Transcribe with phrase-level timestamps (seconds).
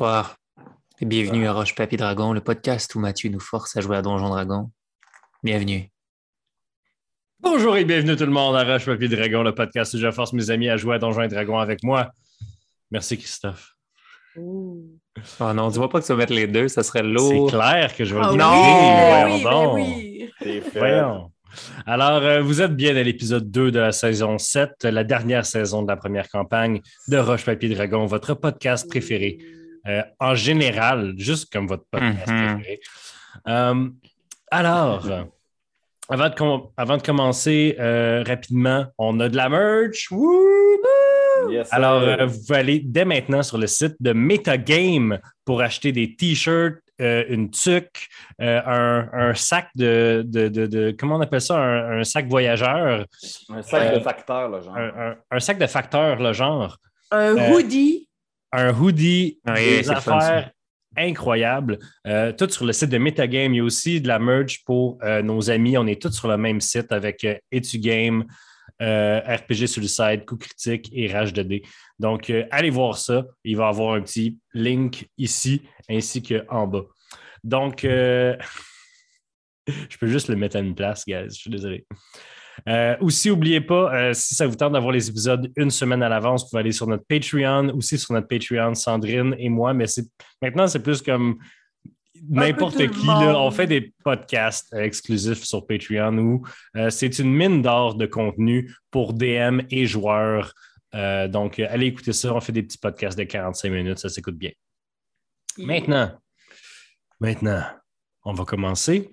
[0.00, 0.36] Bonsoir
[1.02, 4.00] et bienvenue à Roche Papier Dragon, le podcast où Mathieu nous force à jouer à
[4.00, 4.70] Donjon Dragon.
[5.42, 5.90] Bienvenue.
[7.38, 10.32] Bonjour et bienvenue tout le monde à Roche Papier Dragon, le podcast où je force
[10.32, 12.12] mes amis à jouer à Donjon et Dragon avec moi.
[12.90, 13.74] Merci Christophe.
[14.38, 17.50] Oh non, dis-moi pas que tu vas mettre les deux, ça serait C'est lourd.
[17.50, 18.32] clair que je vais Ah
[19.28, 19.34] le oui.
[19.34, 19.74] Voyons oui, donc.
[19.74, 20.78] oui, C'est fait.
[20.78, 21.30] Voyons.
[21.84, 25.82] Alors, euh, vous êtes bien à l'épisode 2 de la saison 7, la dernière saison
[25.82, 29.36] de la première campagne de Roche Papier Dragon, votre podcast préféré.
[29.86, 32.54] Euh, en général, juste comme votre podcast Mhm.
[32.54, 32.80] préféré.
[33.48, 33.88] Euh,
[34.50, 35.06] alors,
[36.08, 40.08] avant de, com- avant de commencer euh, rapidement, on a de la merch.
[41.48, 41.72] Yes.
[41.72, 46.14] Alors, euh, vous pouvez aller dès maintenant sur le site de Metagame pour acheter des
[46.14, 48.08] t-shirts, euh, une tuque,
[48.42, 51.56] euh, un, un sac de, de, de- de- Comment on appelle ça?
[51.56, 53.06] Un, un sac voyageur.
[53.48, 54.76] un sac euh, de facteurs, là, genre.
[54.76, 56.76] Un, un- un sac de facteurs, le genre.
[57.10, 58.08] Un Euh, hoodie.
[58.52, 60.50] Un hoodie, des affaires
[60.96, 61.78] incroyables.
[62.06, 63.54] Euh, tout sur le site de Metagame.
[63.54, 65.76] Il y a aussi de la merch pour euh, nos amis.
[65.78, 68.24] On est tous sur le même site avec euh, Etugame,
[68.82, 71.62] euh, RPG Suicide, Coup Critique et Rage 2D.
[71.98, 73.24] Donc, allez voir ça.
[73.44, 76.84] Il va y avoir un petit link ici ainsi qu'en bas.
[77.44, 78.36] Donc, je
[79.98, 81.28] peux juste le mettre à une place, guys.
[81.28, 81.86] Je suis désolé.
[82.68, 86.08] Euh, aussi, n'oubliez pas, euh, si ça vous tente d'avoir les épisodes une semaine à
[86.08, 89.86] l'avance, vous pouvez aller sur notre Patreon, aussi sur notre Patreon, Sandrine et moi, mais
[89.86, 90.06] c'est
[90.42, 91.38] maintenant, c'est plus comme
[92.28, 93.06] n'importe qui.
[93.06, 97.94] Là, on fait des podcasts euh, exclusifs sur Patreon où euh, c'est une mine d'or
[97.94, 100.52] de contenu pour DM et joueurs.
[100.92, 102.34] Donc, allez écouter ça.
[102.34, 103.98] On fait des petits podcasts de 45 minutes.
[103.98, 104.50] Ça s'écoute bien.
[105.56, 106.10] Maintenant,
[107.20, 107.62] maintenant,
[108.24, 109.12] on va commencer.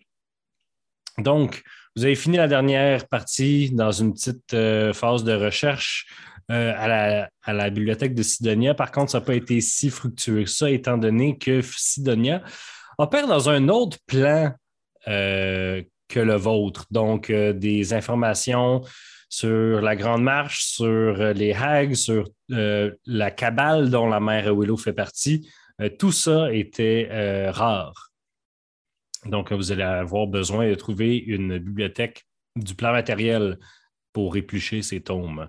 [1.19, 1.63] Donc,
[1.97, 6.05] vous avez fini la dernière partie dans une petite euh, phase de recherche
[6.51, 8.75] euh, à, la, bibliothèque de Sidonia.
[8.75, 12.43] Par contre, ça n'a pas été si fructueux que ça, étant donné que Sidonia
[12.99, 14.53] opère dans un autre plan
[15.07, 16.85] euh, que le vôtre.
[16.91, 18.83] Donc, des informations
[19.27, 24.93] sur la Grande Marche, sur les hags, sur la cabale dont la mère Willow fait
[24.93, 25.49] partie.
[25.97, 28.06] Tout ça était rare.
[29.27, 33.57] Donc, vous allez avoir besoin de trouver une bibliothèque du plan matériel
[34.13, 35.47] pour éplucher ces tomes.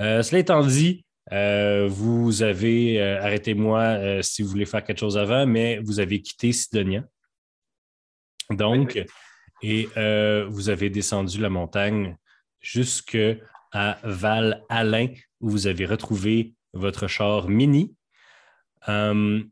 [0.00, 5.18] Euh, cela étant dit, euh, vous avez, euh, arrêtez-moi si vous voulez faire quelque chose
[5.18, 7.04] avant, mais vous avez quitté Sidonia.
[8.50, 9.02] Donc,
[9.62, 9.88] et
[10.48, 12.16] vous avez descendu la montagne
[12.60, 13.18] jusque
[13.72, 15.08] à Val-Alain,
[15.40, 17.94] où vous avez retrouvé votre char mini.
[18.88, 19.42] Euh,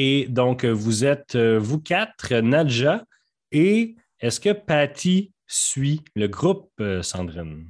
[0.00, 3.04] et donc, vous êtes, euh, vous quatre, Nadja,
[3.50, 7.68] et est-ce que Patty suit le groupe, euh, Sandrine?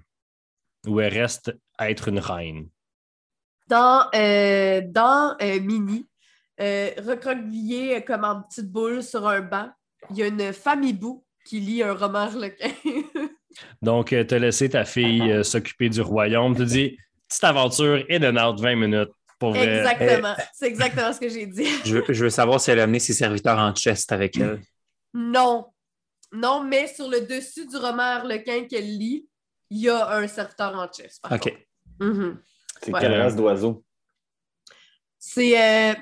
[0.86, 2.68] Ou elle reste à être une reine?
[3.66, 6.06] Dans, euh, dans euh, Mini,
[6.60, 9.70] euh, recroquevillé euh, comme en petite boule sur un banc,
[10.10, 12.72] il y a une femme hibou qui lit un roman harlequin.
[13.80, 16.54] Donc, tu as laissé ta fille s'occuper du royaume.
[16.54, 19.12] Tu dis, petite aventure et de out 20 minutes.
[19.38, 19.78] Pour vrai.
[19.78, 20.34] exactement.
[20.52, 21.68] C'est exactement ce que j'ai dit.
[21.84, 24.60] Je veux, je veux savoir si elle a amené ses serviteurs en chest avec elle.
[25.14, 25.66] Non.
[26.32, 29.26] Non, mais sur le dessus du roman harlequin qu'elle lit,
[29.70, 31.18] il y a un serviteur en chess.
[31.20, 31.54] par OK.
[32.00, 32.40] Mhm.
[32.82, 33.00] C'est Ouais.
[33.00, 33.84] quelle race d'oiseau?
[35.18, 35.58] C'est.
[35.60, 35.94] euh,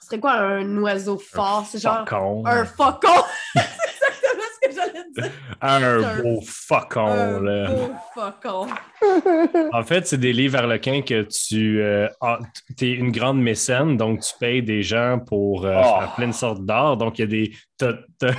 [0.00, 1.66] Ce serait quoi un oiseau fort?
[1.70, 2.44] C'est genre Faucon.
[2.46, 3.22] un faucon.
[3.54, 5.03] c'est exactement ce que j'allais dire.
[5.60, 7.70] Un un- beau faucon, un là.
[7.70, 8.66] beau faucon.
[9.72, 14.62] En fait, c'est des livres harlequins que tu es une grande mécène, donc tu payes
[14.62, 15.98] des gens pour euh, Oh.
[16.00, 16.96] faire plein de sortes d'art.
[16.96, 17.52] Donc, il y a des.
[17.76, 18.32] T'as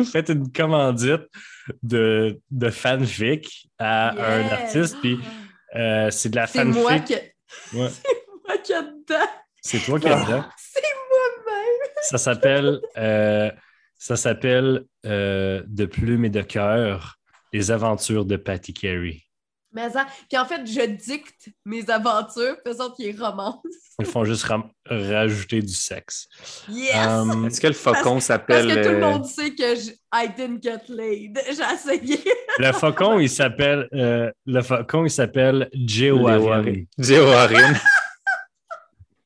[0.12, 1.22] fait une commandite
[1.82, 5.20] de, de fanfic à un artiste, puis
[5.76, 7.04] euh, c'est de la C'est moi fanfic.
[7.06, 7.76] qui.
[7.76, 7.88] Ouais.
[7.88, 9.28] C'est moi qui ai dedans.
[9.60, 10.44] C'est toi qui es dedans.
[10.56, 11.90] C'est moi-même.
[12.02, 13.50] Ça s'appelle euh,
[14.02, 17.18] ça s'appelle euh, De plumes et de cœur,
[17.52, 19.20] les aventures de Patty Carey.
[19.72, 20.06] Mais ça.
[20.28, 23.62] Puis en fait, je dicte mes aventures, faisant qu'il y ait romance.
[24.00, 24.44] Ils font juste
[24.86, 26.26] rajouter du sexe.
[26.68, 26.96] Yes!
[26.96, 28.66] Um, Est-ce que le faucon Parce s'appelle.
[28.66, 29.92] que tout le euh, monde sait que je...
[30.12, 31.40] I didn't get laid.
[31.46, 32.18] J'ai essayé.
[32.58, 36.86] le faucon, il s'appelle euh, le faucon, il s'appelle Jehoarim.
[36.98, 37.76] Jehoarim.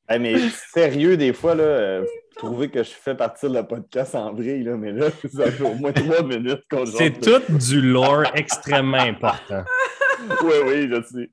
[0.08, 0.36] Hey, mais
[0.72, 2.00] sérieux, des fois, là,
[2.36, 5.64] trouvez que je fais partie de le podcast en vrille, là, mais là, ça fait
[5.64, 9.64] au moins trois minutes qu'on C'est jase tout du lore extrêmement important.
[10.42, 11.30] Oui, oui, je sais.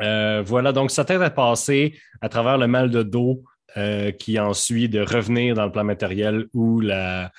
[0.00, 3.42] Euh, voilà, donc ça t'aide à passer à travers le mal de dos
[3.76, 7.30] euh, qui en suit de revenir dans le plan matériel où la,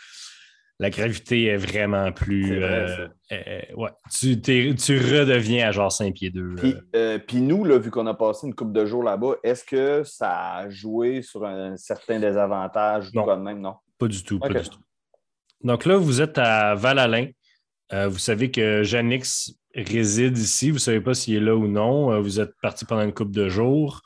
[0.79, 2.59] la gravité est vraiment plus.
[2.59, 6.55] Vrai, euh, euh, ouais, tu, tu redeviens à genre 5 pieds 2.
[6.55, 9.63] Puis, euh, puis nous, là, vu qu'on a passé une couple de jours là-bas, est-ce
[9.63, 13.23] que ça a joué sur un certain désavantage ou Non.
[13.23, 13.61] quoi de même?
[13.61, 13.75] Non?
[13.97, 14.79] Pas du tout, pas du tout.
[15.63, 17.27] Donc là, vous êtes à Val-Alain.
[17.93, 20.69] Euh, vous savez que Janix réside ici.
[20.69, 22.11] Vous ne savez pas s'il est là ou non.
[22.11, 24.01] Euh, vous êtes parti pendant une couple de jours.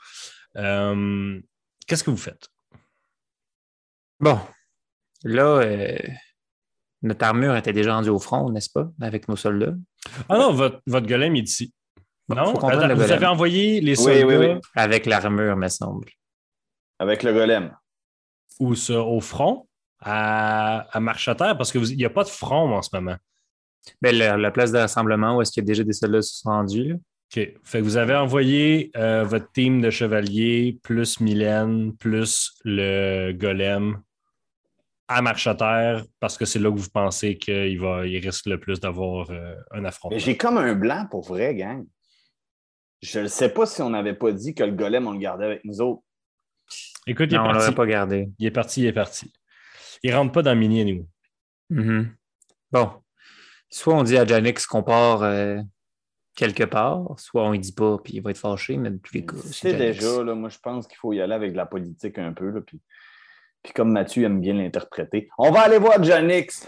[0.56, 1.40] Euh,
[1.86, 2.48] Qu'est-ce que vous faites?
[4.20, 4.38] Bon,
[5.24, 5.98] là, euh,
[7.02, 9.74] notre armure était déjà rendue au front, n'est-ce pas, avec nos soldats?
[10.28, 11.72] Ah non, votre, votre golem est ici.
[12.28, 13.00] Bon, non, vous golem.
[13.00, 14.60] avez envoyé les soldats oui, oui.
[14.76, 16.08] Avec l'armure, me semble.
[16.98, 17.74] Avec le golem.
[18.60, 19.66] où ça, au front,
[20.00, 23.16] à, à marche à terre, parce qu'il n'y a pas de front en ce moment.
[24.02, 26.28] Ben, la, la place de rassemblement où est-ce qu'il y a déjà des soldats qui
[26.28, 26.94] sont rendus, là?
[26.94, 27.48] OK.
[27.62, 34.00] Fait que vous avez envoyé euh, votre team de chevaliers, plus Mylène, plus le golem
[35.10, 38.46] à marche à terre, parce que c'est là que vous pensez qu'il va, il risque
[38.46, 40.16] le plus d'avoir euh, un affrontement.
[40.18, 41.84] J'ai comme un blanc pour vrai, gang.
[43.02, 45.46] Je ne sais pas si on n'avait pas dit que le golem, on le gardait
[45.46, 46.02] avec nous autres.
[47.08, 47.72] Écoute, il est on parti.
[47.72, 48.28] pas gardé.
[48.38, 49.32] Il est parti, il est parti.
[50.04, 51.06] Il rentre pas dans Mini anyway.
[51.70, 52.14] Mhm.
[52.70, 52.92] Bon.
[53.68, 55.58] Soit on dit à Janix qu'on part euh,
[56.36, 59.14] quelque part, soit on ne dit pas, puis il va être fâché, mais dans tous
[59.14, 59.98] les cas, C'est Janix.
[59.98, 62.50] déjà, là, moi, je pense qu'il faut y aller avec de la politique un peu.
[62.50, 62.80] Là, puis,
[63.62, 66.66] puis comme Mathieu aime bien l'interpréter, on va aller voir Janix.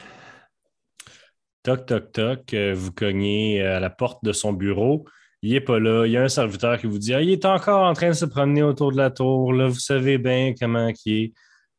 [1.62, 5.06] Toc, toc, toc, euh, vous cognez euh, à la porte de son bureau.
[5.42, 6.06] Il n'est pas là.
[6.06, 8.14] Il y a un serviteur qui vous dit Ah, il est encore en train de
[8.14, 9.52] se promener autour de la tour.
[9.52, 11.32] Là, vous savez bien comment il est.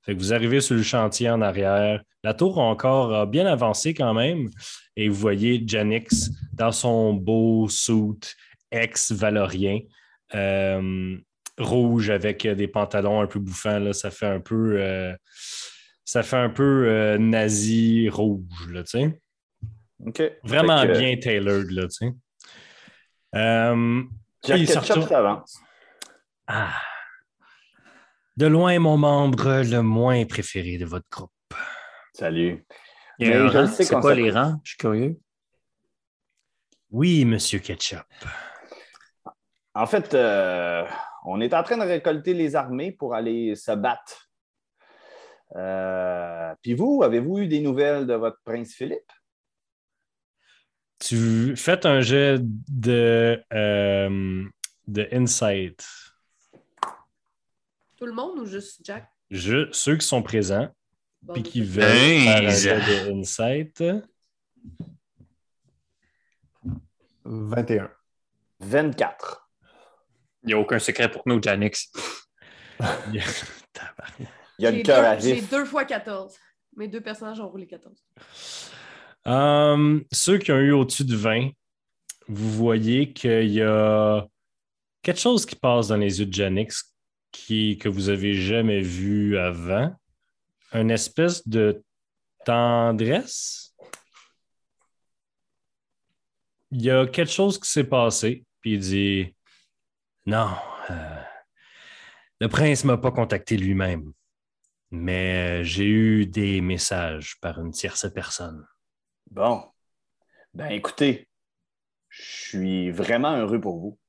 [0.04, 2.02] Fait que vous arrivez sur le chantier en arrière.
[2.24, 4.50] La tour a encore euh, bien avancé quand même.
[4.96, 8.36] Et vous voyez Janix dans son beau suit
[8.72, 9.80] ex-valorien,
[10.36, 11.18] euh,
[11.58, 13.80] rouge avec euh, des pantalons un peu bouffants.
[13.80, 13.94] Là.
[13.94, 15.16] Ça fait un peu, euh,
[16.06, 19.20] ça fait un peu euh, nazi rouge, là, tu sais.
[20.06, 20.22] OK.
[20.44, 22.14] Vraiment que, bien tailored, là, tu sais.
[23.36, 24.04] Euh,
[24.48, 24.68] il
[26.48, 26.74] ah.
[28.36, 31.32] De loin, mon membre le moins préféré de votre groupe.
[32.14, 32.66] Salut.
[33.20, 34.18] Il y a Mais je sais C'est s'appelle.
[34.18, 34.60] les rangs?
[34.64, 35.20] Je suis curieux.
[36.92, 38.06] Oui, Monsieur Ketchup.
[39.74, 40.86] En fait, euh,
[41.26, 44.30] on est en train de récolter les armées pour aller se battre.
[45.56, 49.12] Euh, Puis vous, avez-vous eu des nouvelles de votre prince Philippe?
[51.00, 54.44] Tu fais un jet de, euh,
[54.88, 55.86] de insight.
[57.98, 59.08] Tout le monde ou juste Jack?
[59.30, 60.70] Je, ceux qui sont présents
[61.22, 63.84] Bon, puis qui veulent faire un jet de insight.
[67.26, 67.90] 21.
[68.60, 69.43] 24.
[70.44, 71.92] Il n'y a aucun secret pour nous, Janix.
[73.14, 73.22] Il
[74.60, 76.36] y a le cœur à J'ai deux fois 14.
[76.76, 77.98] Mes deux personnages ont roulé 14.
[79.26, 81.50] Euh, ceux qui ont eu au-dessus de 20,
[82.28, 84.26] vous voyez qu'il y a
[85.02, 86.94] quelque chose qui passe dans les yeux de Janix
[87.32, 89.96] qui, que vous avez jamais vu avant.
[90.74, 91.84] Une espèce de
[92.46, 93.76] tendresse.
[96.72, 99.33] Il y a quelque chose qui s'est passé, puis il dit
[100.26, 100.50] Non,
[100.90, 101.22] euh,
[102.40, 104.12] le prince ne m'a pas contacté lui-même,
[104.92, 108.66] mais euh, j'ai eu des messages par une tierce personne.
[109.32, 109.64] Bon.
[110.54, 111.28] Ben écoutez,
[112.10, 114.00] je suis vraiment heureux pour vous.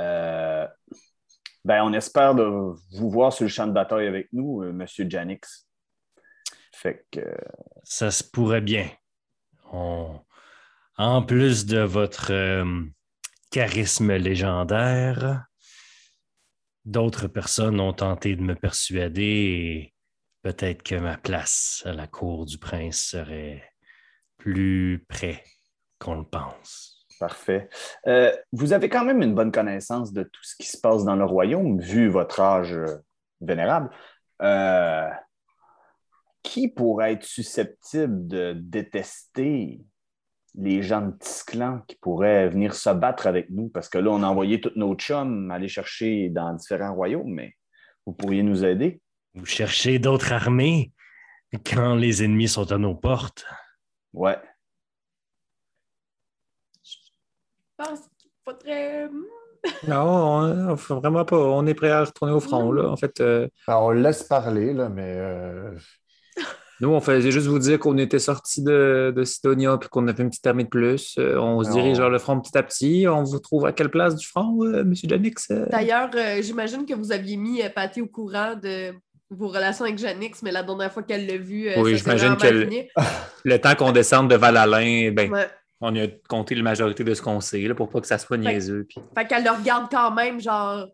[0.00, 0.66] Euh,
[1.64, 5.08] ben, on espère de vous voir sur le champ de bataille avec nous, euh, Monsieur
[5.08, 5.68] Janix.
[6.72, 7.20] Fait que
[7.84, 8.88] Ça se pourrait bien.
[9.72, 10.20] On-
[10.98, 12.64] En plus de votre euh,
[13.52, 15.44] charisme légendaire,
[16.86, 19.94] d'autres personnes ont tenté de me persuader et
[20.40, 23.62] peut-être que ma place à la cour du prince serait
[24.38, 25.44] plus près
[25.98, 27.06] qu'on le pense.
[27.20, 27.68] Parfait.
[28.06, 31.14] Euh, vous avez quand même une bonne connaissance de tout ce qui se passe dans
[31.14, 32.74] le royaume, vu votre âge
[33.42, 33.90] vénérable.
[34.40, 35.10] Euh,
[36.42, 39.84] qui pourrait être susceptible de détester
[40.54, 43.68] les gens de Tisclan qui pourraient venir se battre avec nous?
[43.68, 47.54] Parce que là, on a envoyé tous nos chums aller chercher dans différents royaumes, mais
[48.06, 49.00] vous pourriez nous aider?
[49.34, 50.92] Vous cherchez d'autres armées
[51.64, 53.44] quand les ennemis sont à nos portes?
[54.12, 54.38] Ouais.
[56.82, 56.96] Je
[57.76, 59.08] pense qu'il faudrait.
[59.08, 59.24] hmm,
[59.88, 60.06] Non,
[60.70, 61.36] on, vraiment pas.
[61.36, 62.88] On est prêt à retourner au front, là.
[62.90, 65.74] En fait, euh, Ben, on le laisse parler, là, mais euh,
[66.82, 70.22] nous, on faisait juste vous dire qu'on était sortis de, de Sidonia puis qu'on avait
[70.22, 71.14] une petite armée de plus.
[71.18, 71.76] Euh, on se Non.
[71.76, 73.06] dirige vers le front petit à petit.
[73.08, 75.50] On vous trouve à quelle place du front, euh, Monsieur Janix?
[75.50, 75.66] euh?
[75.70, 78.92] D'ailleurs, euh, j'imagine que vous aviez mis euh, Patty au courant de
[79.30, 82.46] vos relations avec Janix, mais la dernière fois qu'elle l'a vu, euh, Oui, j'imagine que
[82.48, 82.88] le- fini.
[83.44, 85.46] Le temps qu'on descende de Val-Alain, ben, Ouais.
[85.80, 88.36] on a compté la majorité de ce qu'on sait, là, pour pas que ça soit
[88.36, 88.84] Fait- niaiseux.
[88.88, 90.86] puis- Fait qu'elle le regarde quand même, genre,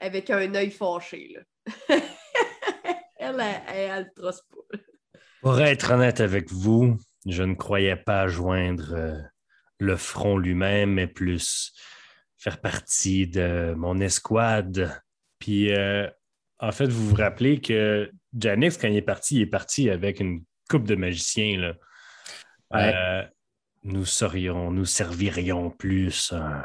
[0.00, 1.40] avec un œil fâché, là.
[3.18, 4.57] elle, elle, elle, elle le trosse pas.
[5.42, 9.18] Pour être honnête avec vous, je ne croyais pas joindre euh,
[9.78, 11.72] le front lui-même, mais plus
[12.36, 15.00] faire partie de mon escouade.
[15.38, 16.08] Puis, euh,
[16.58, 20.20] en fait, vous vous rappelez que Janix, quand il est parti, il est parti avec
[20.20, 21.58] une coupe de magiciens.
[21.58, 21.74] Là.
[22.70, 22.94] Ouais.
[22.94, 23.22] Euh,
[23.84, 26.64] nous serions, nous servirions plus un,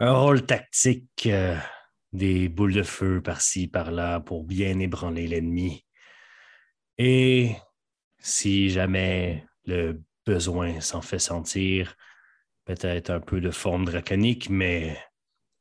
[0.00, 1.56] un rôle tactique, euh,
[2.12, 5.84] des boules de feu par-ci, par-là, pour bien ébranler l'ennemi.
[6.98, 7.56] Et
[8.18, 11.96] si jamais le besoin s'en fait sentir,
[12.64, 14.96] peut-être un peu de forme draconique, mais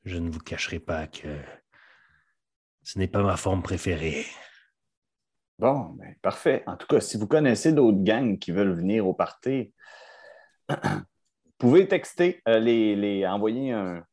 [0.06, 1.40] je ne vous cacherai pas que
[2.84, 4.26] ce n'est pas ma forme préférée.
[5.60, 6.64] Bon, ben, parfait.
[6.68, 9.74] En tout cas, si vous connaissez d'autres gangs qui veulent venir au party,
[10.70, 10.76] vous
[11.58, 14.04] pouvez texter, euh, les, les envoyer un.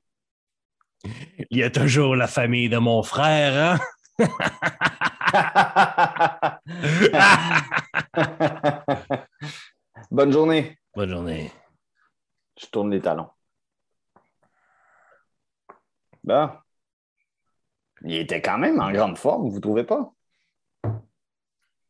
[1.50, 3.78] Il y a toujours la famille de mon frère,
[4.18, 4.26] hein?
[10.10, 10.78] Bonne journée.
[10.94, 11.52] Bonne journée.
[12.58, 13.28] Je tourne les talons.
[16.24, 16.50] Bon.
[18.02, 20.12] Il était quand même en grande forme, vous trouvez pas?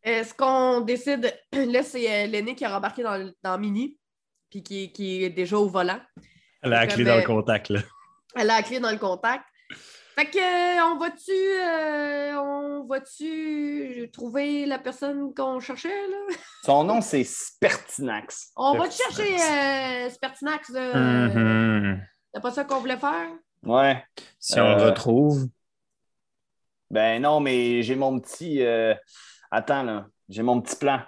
[0.03, 1.35] Est-ce qu'on décide.
[1.53, 3.99] Là, c'est euh, l'aîné qui a rembarqué dans, le- dans Mini,
[4.51, 6.01] puis qui, qui est déjà au volant.
[6.63, 7.81] Elle a la clé dans le euh, contact, là.
[8.35, 9.45] Elle a la clé dans le contact.
[10.21, 11.31] Fait que, euh, on va-tu.
[11.33, 16.35] euh, on va-tu trouver la personne qu'on cherchait, là?
[16.63, 18.53] Son nom, c'est Spertinax.
[18.55, 20.67] On va-tu chercher euh, Spertinax.
[22.35, 23.31] C'est pas ça qu'on voulait faire?
[23.63, 24.05] Ouais.
[24.39, 25.47] Si on le retrouve.
[26.91, 28.63] Ben non, mais j'ai mon petit.
[28.63, 28.95] euh,
[29.51, 30.07] Attends, là.
[30.29, 31.01] J'ai mon petit plan.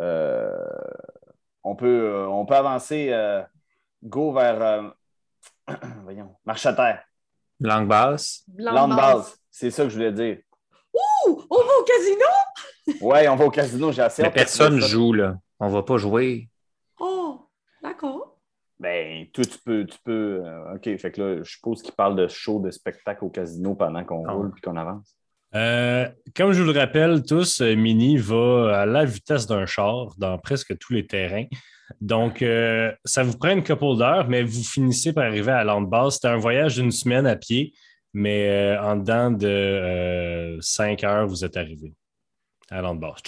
[0.00, 0.56] Euh,
[1.62, 3.08] On, peut, euh, on peut avancer.
[3.12, 3.42] euh,
[4.02, 4.62] Go vers.
[4.62, 4.88] euh,
[6.04, 6.34] Voyons.
[6.46, 7.04] Marche à terre.
[7.60, 8.44] Langue basse.
[8.48, 9.36] Blanc Land de base.
[9.50, 10.38] C'est ça que je voulais dire.
[10.94, 11.42] Ouh!
[11.50, 13.00] On va au casino?
[13.06, 13.92] Ouais, on va au casino.
[13.92, 15.36] J'ai assez Mais personne joue, là.
[15.60, 16.48] On va pas jouer.
[17.00, 17.48] Oh!
[17.82, 18.36] D'accord.
[18.78, 19.84] Ben, toi, tu peux.
[19.86, 23.24] Tu peux euh, OK, fait que là, je suppose qu'il parle de show, de spectacle
[23.24, 24.32] au casino pendant qu'on Ah.
[24.32, 25.16] roule puis qu'on avance.
[25.54, 30.14] Euh, comme je vous le rappelle tous, euh, Mini va à la vitesse d'un char
[30.18, 31.46] dans presque tous les terrains.
[32.00, 36.14] Donc, euh, ça vous prend une couple d'heures, mais vous finissez par arriver à Landbase.
[36.14, 37.72] C'était un voyage d'une semaine à pied,
[38.12, 41.94] mais euh, en dedans de euh, cinq heures, vous êtes arrivé
[42.70, 43.22] à Landbase.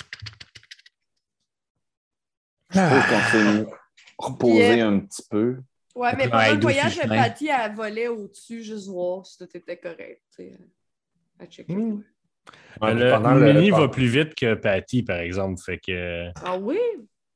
[2.70, 3.66] Je suppose qu'on s'est
[4.18, 5.62] reposé euh, un petit peu.
[5.94, 7.00] Ouais, mais Ouais, pendant le voyage.
[7.08, 10.22] Patty, elle volait au-dessus, juste voir si tout était correct.
[11.46, 11.72] Checkait.
[11.72, 12.02] Hmm.
[12.80, 15.60] Ouais, Le- Mini va plus vite que Patty, par exemple.
[15.64, 16.78] Fait que, Ah oui?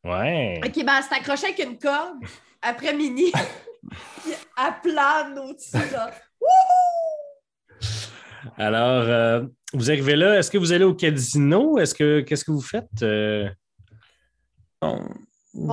[0.05, 0.61] ouais.
[0.65, 2.19] Ok, ben elle s'est accrochée avec une corde
[2.63, 3.31] après Mini.
[4.23, 6.11] Puis elle plane au-dessus, genre.
[8.57, 9.43] Alors, euh,
[9.73, 10.39] vous arrivez là.
[10.39, 11.79] Est-ce que vous allez au casino?
[11.79, 13.03] Est-ce que qu'est-ce que vous faites?
[13.03, 13.49] Euh?
[14.83, 14.99] On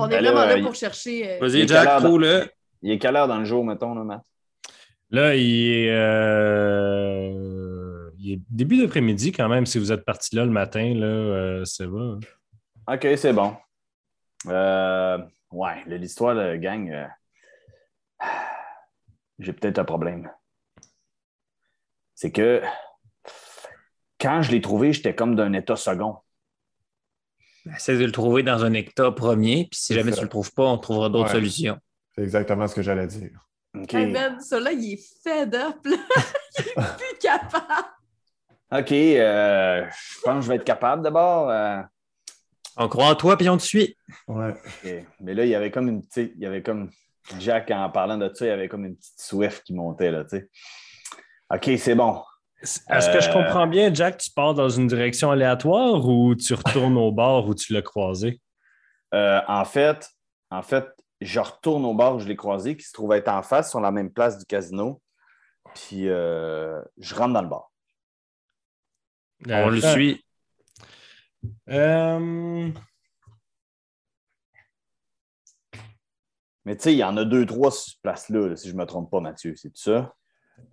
[0.06, 1.28] est Ben là, vraiment là il- pour chercher.
[1.32, 2.48] euh, Il Vas-y, est Jack, quelle heure trouve-le.
[2.82, 4.22] Il est quelle heure dans le jour, mettons, là, Matt?
[5.10, 7.61] Là, il est, euh,
[8.22, 9.66] il est début d'après-midi quand même.
[9.66, 12.00] Si vous êtes parti là le matin, là, euh, ça va.
[12.86, 12.94] hein?
[12.94, 13.56] OK, c'est bon.
[14.46, 15.18] Euh,
[15.50, 17.06] ouais, là, l'histoire de gang, euh,
[19.38, 20.30] j'ai peut-être un problème.
[22.14, 22.62] C'est que
[24.20, 26.18] quand je l'ai trouvé, j'étais comme d'un état second.
[27.74, 30.18] Essaie de le trouver dans un hectare premier, puis si jamais ça.
[30.18, 31.32] tu le trouves pas, on trouvera d'autres Ouais.
[31.34, 31.78] solutions.
[32.14, 33.30] C'est exactement ce que j'allais dire.
[33.74, 33.94] OK.
[33.94, 35.96] Hey man, celui-là, il est fed up, là.
[36.58, 37.88] il est plus capable.
[38.72, 41.50] OK, euh, je pense que je vais être capable d'abord.
[41.50, 41.80] euh,
[42.76, 43.96] On croit en toi, puis on te suit.
[44.28, 44.52] Ouais.
[44.52, 44.90] OK.
[45.20, 46.32] Mais là, il y avait comme une petite.
[46.36, 46.90] Il y avait comme.
[47.38, 50.24] Jack, en parlant de ça, il y avait comme une petite Swift qui montait, là,
[50.24, 50.48] tu sais.
[51.54, 52.20] OK, c'est bon.
[52.62, 56.54] Est-ce que je Euh, comprends bien, Jack, tu pars dans une direction aléatoire ou tu
[56.54, 58.40] retournes au bar où tu l'as croisé?
[59.14, 60.08] Euh, en fait,
[60.50, 60.86] en fait,
[61.20, 63.80] je retourne au bar où je l'ai croisé, qui se trouve être en face, sur
[63.80, 65.00] la même place du casino.
[65.74, 67.70] Puis euh, je rentre dans le bar.
[69.48, 70.24] On le Euh, suit.
[71.70, 72.70] euh,
[76.64, 78.74] Mais tu sais, il y en a deux, trois sur cette place-là, là, si je
[78.74, 79.54] ne me trompe pas, Mathieu.
[79.56, 80.14] C'est tout ça?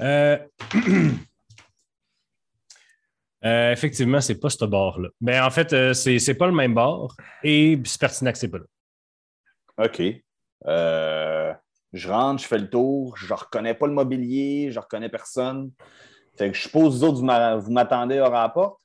[0.01, 0.37] Euh,
[3.45, 5.09] euh, effectivement, c'est pas ce bar-là.
[5.19, 8.65] Ben, en fait, c'est c'est pas le même bar et Spertinac, c'est pas là.
[9.85, 10.01] OK.
[11.91, 15.09] Je rentre, je fais le tour, je ne reconnais pas le mobilier, je ne reconnais
[15.09, 15.71] personne.
[16.39, 18.79] Fait que je suppose, vous autres, vous m'a- vous m'attendez au rapport.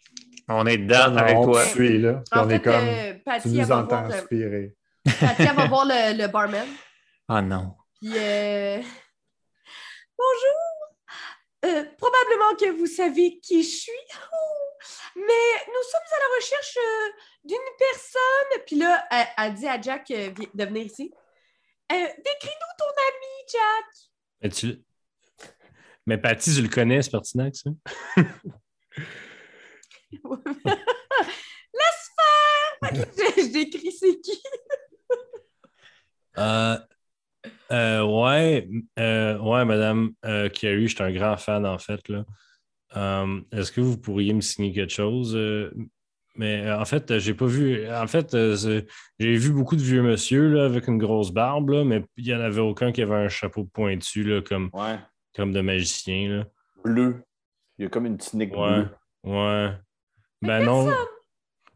[0.49, 1.64] On est dedans avec on toi.
[1.64, 2.23] suit, là.
[2.32, 2.75] En on fait, est comme.
[2.75, 4.75] euh, tu nous elle va entends voir, le-.
[5.04, 6.66] Patty, elle va voir le, le barman.
[7.28, 7.75] Ah non.
[8.00, 8.76] Puis, euh,
[10.18, 10.61] bonjour.
[11.64, 13.92] Euh, probablement que vous savez qui je suis.
[15.16, 17.11] Mais nous sommes à la recherche euh,
[17.44, 18.62] d'une personne.
[18.66, 21.11] Puis là, elle, elle dit à Jack euh, de venir ici.
[21.92, 23.84] Euh, Décris-nous ton ami, Jack.
[24.42, 24.84] Mais, tu...
[26.06, 27.70] Mais Patty, tu le connais, c'est pertinent que ça?
[31.73, 33.04] Laisse faire!
[33.38, 34.42] Je, décris c'est qui.
[36.37, 36.76] Euh,
[37.73, 38.68] euh, ouais,
[38.99, 42.08] euh, ouais, Madame euh, Carey, je suis un grand fan en fait.
[42.08, 42.25] Là.
[42.96, 45.34] Euh, Est-ce que vous pourriez me signer quelque chose?
[45.37, 45.73] Euh,
[46.37, 47.88] mais euh, en fait, euh, j'ai pas vu.
[47.90, 48.82] En fait, euh,
[49.18, 52.34] j'ai vu beaucoup de vieux monsieur là, avec une grosse barbe, là, mais il n'y
[52.34, 54.99] en avait aucun qui avait un chapeau pointu là, comme, Ouais.
[55.34, 56.28] Comme de magicien.
[56.28, 56.44] Là.
[56.84, 57.22] Bleu.
[57.78, 58.88] Il y a comme une tunique Ouais, bleue.
[59.24, 59.70] ouais.
[60.42, 60.90] Ben non.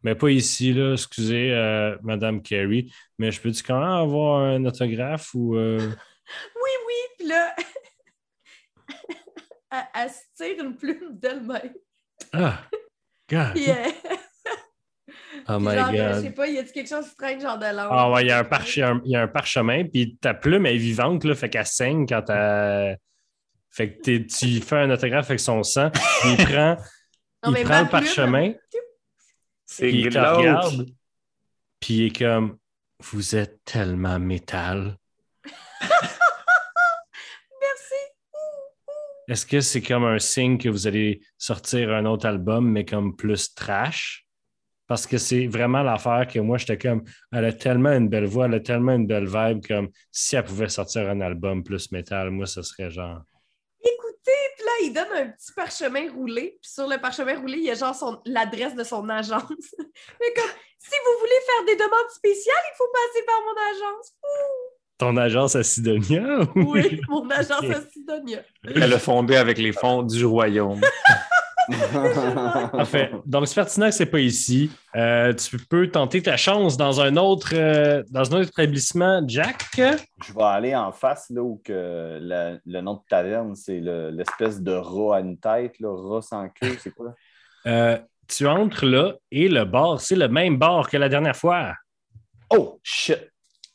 [0.04, 2.86] Mais pas ici, là, excusez, euh, Madame Carey.
[3.18, 5.56] Mais je peux-tu quand même avoir un autographe ou.
[5.56, 5.78] euh,
[6.54, 6.94] Oui, oui.
[7.18, 7.54] Puis là,
[9.72, 11.74] elle, elle se tire une plume d'elle-même.
[12.32, 12.62] Ah!
[13.28, 13.52] God!
[13.54, 13.74] Puis, euh,
[15.50, 16.22] Oh my genre, euh, je God!
[16.22, 17.88] sais pas, y a-tu quelque chose qui traîne, genre de l'angle?
[17.90, 20.34] Ah ouais, il y, a un parche- un- il y a un parchemin, puis ta
[20.34, 22.98] plume est vivante, là, fait qu'elle saigne quand elle.
[23.78, 25.92] Fait que t'es- tu fais un autographe avec son sang,
[26.24, 26.76] il prend,
[27.44, 28.52] Non, il prend le parchemin,
[29.64, 30.86] C'est puis il te regarde,
[31.78, 32.58] puis il est comme
[33.00, 34.96] Vous êtes tellement métal.
[37.60, 37.94] Merci.
[39.28, 43.14] Est-ce que c'est comme un signe que vous allez sortir un autre album, mais comme
[43.14, 44.26] plus trash?
[44.88, 48.46] Parce que c'est vraiment l'affaire que moi, j'étais comme, elle a tellement une belle voix,
[48.46, 52.32] elle a tellement une belle vibe, comme si elle pouvait sortir un album plus métal,
[52.32, 53.22] moi, ce serait genre.
[54.82, 56.58] Il donne un petit parchemin roulé.
[56.62, 59.42] Puis sur le parchemin roulé, il y a genre son- l'adresse de son agence.
[60.20, 64.12] Mais comme, si vous voulez faire des demandes spéciales, il faut passer par mon agence.
[64.98, 66.40] Ton agence à Sidonia?
[66.56, 68.42] ou- Oui, mon agence à Sidonia.
[68.64, 70.80] Elle a fondé avec les fonds du royaume.
[72.72, 73.10] Parfait.
[73.26, 74.70] Donc, c'est pertinent que c'est pas ici.
[74.96, 79.64] Euh, tu peux tenter ta chance dans un autre, euh, dans un autre établissement, Jack.
[79.76, 84.10] Je vais aller en face, là, où que la- le nom de taverne, c'est le-
[84.10, 87.14] l'espèce de rat à une tête, là, rat sans queue, c'est quoi?
[87.66, 91.74] Euh, tu entres là et le bar, c'est le même bar que la dernière fois.
[92.50, 93.18] Oh, shit!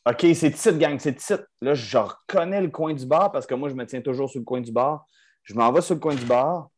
[0.10, 1.46] OK, c'est titre, gang, c'est titre.
[1.62, 4.40] Là, je reconnais le coin du bar parce que moi, je me tiens toujours sur
[4.40, 5.06] le coin du bar.
[5.44, 6.70] Je m'en vais sur le coin du bar.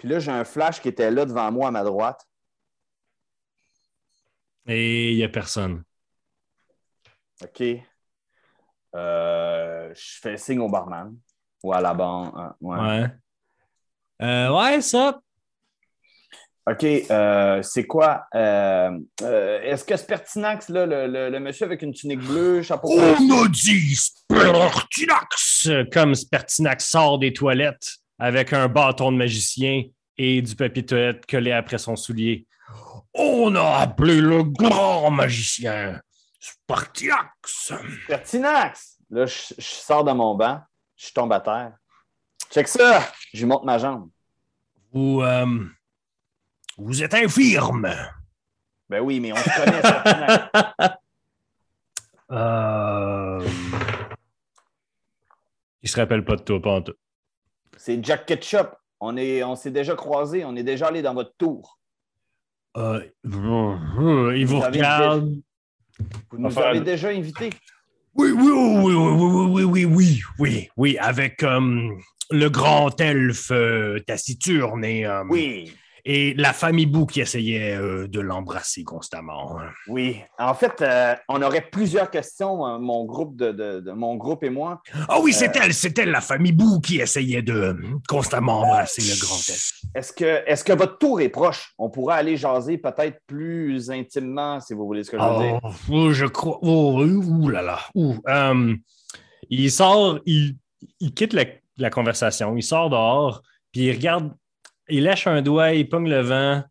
[0.00, 2.26] Puis là, j'ai un flash qui était là devant moi à ma droite.
[4.66, 5.82] Et il n'y a personne.
[7.42, 7.62] OK.
[8.96, 11.14] Euh, je fais signe au barman
[11.62, 12.34] ou à la banque.
[12.62, 12.78] ouais.
[12.78, 13.06] Ouais.
[14.22, 15.20] Euh, ouais, ça.
[16.66, 18.26] OK, euh, c'est quoi?
[18.32, 23.48] Est-ce que Spertinax, là, le, le- le monsieur avec une tunique bleue, chapeau On a
[23.48, 25.68] dit Spertinax!
[25.92, 29.84] Comme Spertinax sort des toilettes avec un bâton de magicien
[30.16, 32.46] et du papier toilette collé après son soulier.
[33.14, 36.00] On a appelé le grand magicien
[36.38, 37.72] Spertinax!
[38.04, 38.98] Spertinax!
[39.10, 40.60] Là, je, je sors de mon banc,
[40.96, 41.72] je tombe à terre.
[42.50, 43.10] Check ça!
[43.32, 44.10] Je lui monte ma jambe.
[44.92, 45.66] Vous, euh,
[46.76, 47.92] vous êtes infirme.
[48.88, 50.96] Ben oui, mais on se connaît, Spertinax.
[52.32, 53.44] Euh...
[55.82, 56.94] Il se rappelle pas de toi, pas en tout.
[57.82, 58.68] C'est Jack Ketchup.
[59.00, 61.78] On est- on s'est déjà croisés, on est déjà allé dans votre tour.
[62.76, 63.30] Euh, il
[64.46, 65.34] vous regarde.
[66.30, 67.48] Vous nous Enfin, avez déjà invités.
[68.14, 71.88] Oui, oui, oui, oui, oui, oui, oui, oui, oui, oui, avec euh,
[72.30, 75.72] le grand elfe euh, taciturne et, euh, Oui,
[76.04, 79.58] et la famille Bou qui essayait euh, de l'embrasser constamment.
[79.88, 80.20] oui.
[80.38, 84.42] En fait, euh, on aurait plusieurs questions, euh, mon groupe de, de- de- mon groupe
[84.44, 84.80] et moi.
[85.08, 87.76] Ah oui, c'est elle, c'est elle, la famille Bou qui essayait de
[88.08, 89.72] constamment embrasser le grand elfe.
[89.94, 91.72] Est-ce que, est-ce que votre tour est proche?
[91.78, 95.60] On pourra aller jaser peut-être plus intimement, si vous voulez ce que je veux dire.
[95.62, 96.58] Oh, oh, je crois.
[96.62, 97.80] Oh, ouh là là.
[97.94, 98.16] ouh.
[99.48, 100.56] Il sort, il,
[101.00, 101.44] il quitte la,
[101.76, 104.32] la conversation, il sort dehors, puis il regarde,
[104.90, 106.62] il lâche un doigt, il pogne le vent.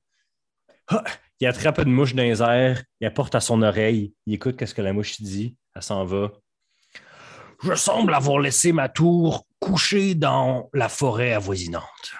[0.87, 1.03] Ah,
[1.39, 4.73] il attrape une mouche dans les airs, il apporte à son oreille, il écoute ce
[4.73, 6.31] que la mouche dit, elle s'en va.
[7.63, 12.13] Je semble avoir laissé ma tour couchée dans la forêt avoisinante.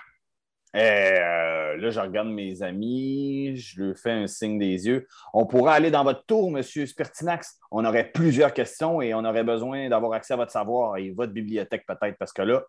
[0.73, 5.07] Eh, euh, là, je regarde mes amis, je leur fais un signe des yeux.
[5.33, 7.57] On pourra aller dans votre tour, Monsieur Spertinax.
[7.71, 11.33] On aurait plusieurs questions et on aurait besoin d'avoir accès à votre savoir et votre
[11.33, 12.61] bibliothèque peut-être, parce que là,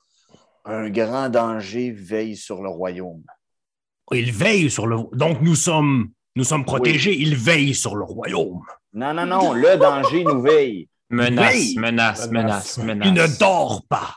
[0.70, 3.24] Un grand danger veille sur le royaume.
[4.12, 4.98] Il veille sur le.
[5.16, 7.16] Donc nous sommes, nous sommes protégés.
[7.18, 8.62] Il veille sur le royaume.
[8.92, 10.88] Non, non, non, le danger nous veille.
[11.10, 13.08] Menace, menace, menace, menace.
[13.08, 14.14] Il ne dort pas.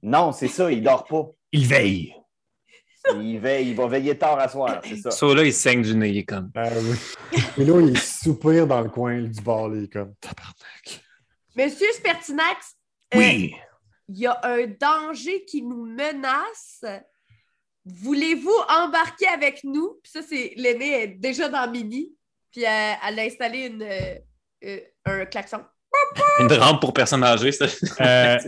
[0.00, 1.26] Non, c'est ça, il dort pas.
[1.50, 2.14] Il veille.
[3.20, 5.10] Il veille, il va veiller tard à soir, c'est ça.
[5.10, 6.50] Ça, là, il saigne du nez, il est comme.
[6.54, 7.40] Ah oui.
[7.58, 11.04] Et là, il soupire dans le coin du bar, il est comme tabarnak.
[11.56, 12.76] Monsieur Spertinax,
[13.14, 13.54] euh, Oui.
[14.08, 16.84] Il y a un danger qui nous menace.
[17.84, 19.98] Voulez-vous embarquer avec nous?
[20.02, 22.12] Puis ça, c'est l'aîné est déjà dans Mini.
[22.52, 24.14] Puis elle, elle a installé une, euh,
[24.64, 25.60] euh, un klaxon.
[26.40, 27.66] Une rampe pour personnes âgées, ça.
[28.00, 28.38] Euh,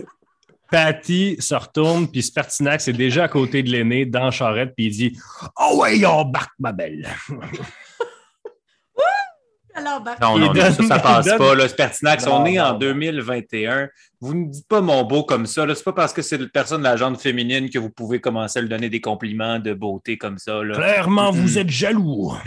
[0.71, 4.91] Patty se retourne, puis Spertinax est déjà à côté de l'aîné dans charrette, puis il
[4.91, 5.19] dit
[5.59, 7.09] Oh ouais, embarque, ma belle.
[9.87, 10.21] Embarque.
[10.21, 11.55] Non, Il non, non, donne- ça, passe donne- pas.
[11.55, 12.77] Là, Spertinax, Non, on est en non.
[12.79, 13.89] 2021.
[14.21, 15.65] Vous ne dites pas mon beau comme ça.
[15.65, 15.75] là.
[15.75, 18.59] C'est pas parce que c'est une personne de la genre féminine que vous pouvez commencer
[18.59, 20.61] à lui donner des compliments de beauté comme ça.
[20.63, 20.75] Là.
[20.75, 22.33] Clairement, vous êtes jaloux.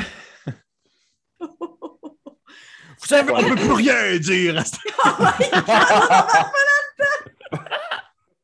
[3.00, 4.56] Vous savez, on ne peut plus rien dire.
[4.58, 4.76] à ce-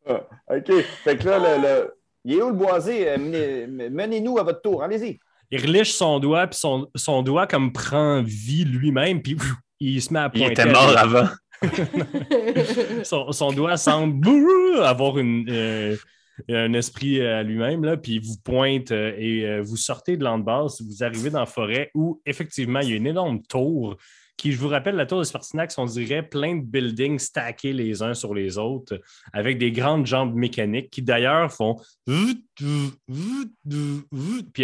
[0.57, 0.73] OK.
[1.05, 3.09] Fait que là, le, le- il est où le boisé?
[3.09, 4.83] Euh, menez- Menez-nous à votre tour.
[4.83, 5.21] Allez-y.
[5.51, 9.37] Il reliche son doigt, puis son, son doigt comme prend vie lui-même, puis
[9.81, 10.63] il se met à Il pointer.
[10.63, 11.29] était mort avec- avant.
[13.05, 14.29] son, son doigt semble
[14.83, 15.97] avoir une, euh,
[16.49, 20.25] un esprit à lui-même, là, puis il vous pointe euh, et euh, vous sortez de
[20.25, 23.97] l'endebase, vous arrivez dans la forêt où effectivement il y a une énorme tour
[24.39, 28.03] qui, je vous rappelle, la tour de Spartinax, on dirait plein de buildings stackés les
[28.03, 29.01] uns sur les autres,
[29.33, 32.45] avec des grandes jambes mécaniques qui d'ailleurs font puis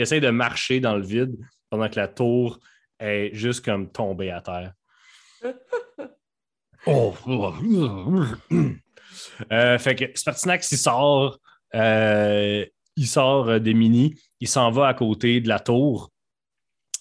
[0.00, 1.36] essayent de marcher dans le vide
[1.68, 2.60] pendant que la tour
[3.00, 4.72] est juste comme tombée à terre.
[6.86, 7.14] Oh.
[9.50, 11.38] Euh, fait que Spartinax, il sort,
[11.74, 16.10] euh, il sort euh, des mini, il s'en va à côté de la tour,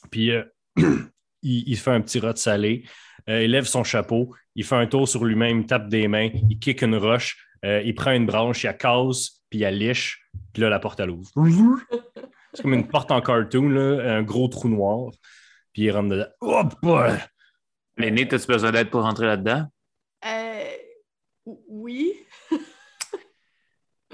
[0.09, 0.45] puis euh,
[1.43, 2.83] il, il fait un petit rot salé,
[3.29, 6.29] euh, il lève son chapeau, il fait un tour sur lui-même, il tape des mains,
[6.49, 9.71] il kick une roche, euh, il prend une branche, il la casse, puis il la
[9.71, 11.29] liche, puis là, la porte, elle ouvre.
[12.53, 15.11] C'est comme une porte en cartoon, là, un gros trou noir,
[15.71, 16.27] puis il rentre dedans.
[16.41, 16.73] Hop!
[16.83, 17.17] ouais.
[17.97, 19.67] L'aîné, t'as-tu besoin d'aide pour rentrer là-dedans?
[20.25, 20.63] Euh,
[21.67, 22.13] oui.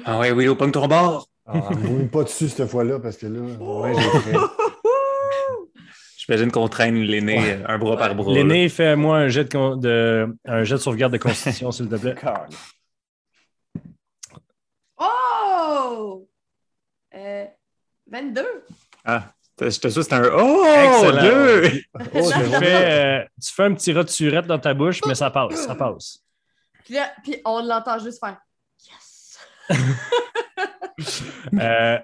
[0.05, 1.27] Ah ouais, Willow, pogne ton bord.
[1.45, 4.37] Ah, mouille pas dessus cette fois-là parce que là, ouais, j'ai fait.
[6.29, 7.53] J'imagine qu'on traîne l'aîné Ouais.
[7.63, 8.31] euh, un bras par bras.
[8.31, 11.95] L'aîné, fais-moi un jet de, con- de- un jet de sauvegarde de constitution, s'il te
[11.95, 12.13] plaît.
[15.01, 16.27] Oh!
[17.15, 17.45] Euh,
[18.07, 18.41] 22.
[18.43, 18.49] là.
[19.05, 20.65] Ah, j'étais sûr que c'était un Oh!
[20.65, 21.21] Excellent.
[21.21, 21.81] Deux!
[21.95, 24.99] Oh, tu, c'est fais, euh, tu fais un petit rat de surette dans ta bouche,
[25.07, 26.19] mais ça passe, ça passe.
[26.85, 28.37] Puis là, puis on l'entend juste faire
[28.87, 29.39] Yes!
[31.59, 31.97] Euh,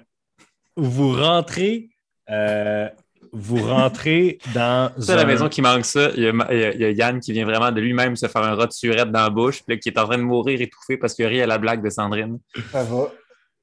[0.78, 1.90] vous rentrez,
[2.30, 2.90] euh,
[3.38, 5.16] vous rentrez dans C'est un...
[5.18, 6.10] la maison qui manque ça.
[6.16, 7.82] Il y, a, Ma- il y a- il y a Yann qui vient vraiment de
[7.82, 10.06] lui-même se faire un rat de surette dans la bouche, puis là, qui est en
[10.06, 12.40] train de mourir étouffé parce qu'il rit à la blague de Sandrine.
[12.72, 13.12] Ça va.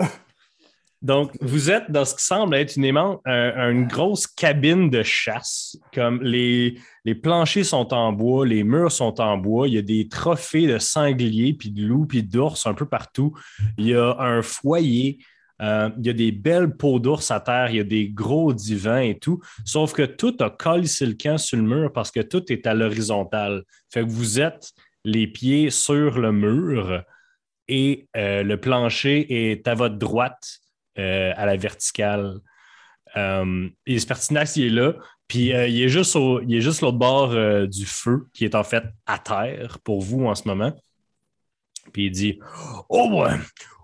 [1.03, 5.03] Donc, vous êtes dans ce qui semble être une, aimant- un- une grosse cabine de
[5.03, 5.77] chasse.
[5.93, 9.83] Comme les, les planchers sont en bois, les murs sont en bois, il y a
[9.83, 13.33] des trophées de sangliers, puis de loups, puis d'ours un peu partout.
[13.79, 15.19] Il y a un foyer,
[15.61, 18.53] euh, il y a des belles peaux d'ours à terre, il y a des gros
[18.53, 19.41] divans et tout.
[19.65, 22.75] Sauf que tout a collé le camp sur le mur parce que tout est à
[22.75, 23.65] l'horizontale.
[23.93, 24.73] Fait que vous êtes
[25.05, 27.03] les pieds sur le mur
[27.69, 30.61] et euh, le plancher est à votre droite
[30.99, 32.41] euh, à la verticale.
[33.15, 34.95] Et Spertinax, il est là,
[35.29, 38.85] puis il est juste il est juste l'autre bord du feu, qui est en fait
[39.05, 40.73] à terre pour vous en ce moment.
[41.93, 42.38] Puis il dit
[42.88, 43.37] Oh, ouais,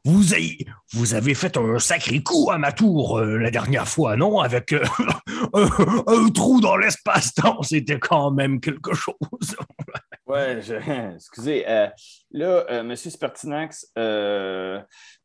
[0.04, 0.58] vous avez,
[0.92, 4.40] vous avez fait un sacré coup à ma tour euh, la dernière fois, non?
[4.40, 4.84] Avec euh,
[5.54, 5.68] un,
[6.06, 9.14] un trou dans l'espace-temps, c'était quand même quelque chose.
[10.26, 10.74] Ouais, je-
[11.14, 11.64] excusez.
[11.66, 11.88] euh,
[12.32, 13.86] là, Monsieur Spertinax,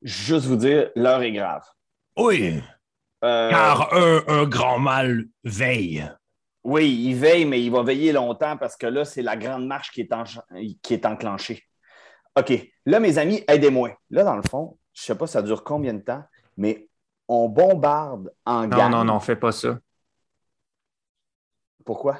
[0.01, 1.63] juste vous dire, l'heure est grave.
[2.17, 2.61] Oui,
[3.21, 6.09] car un, un grand mal veille.
[6.63, 9.91] Oui, il veille, mais il va veiller longtemps parce que là, c'est la grande marche
[9.91, 10.43] qui est, encha-
[10.81, 11.63] qui est enclenchée.
[12.37, 12.69] OK.
[12.85, 13.97] Là, mes amis, aidez-moi.
[14.09, 16.23] Là, dans le fond, je ne sais pas ça dure combien de temps,
[16.57, 16.89] mais
[17.27, 18.91] on bombarde en Non, gang.
[18.91, 19.79] non, non, fais pas ça.
[21.85, 22.19] Pourquoi?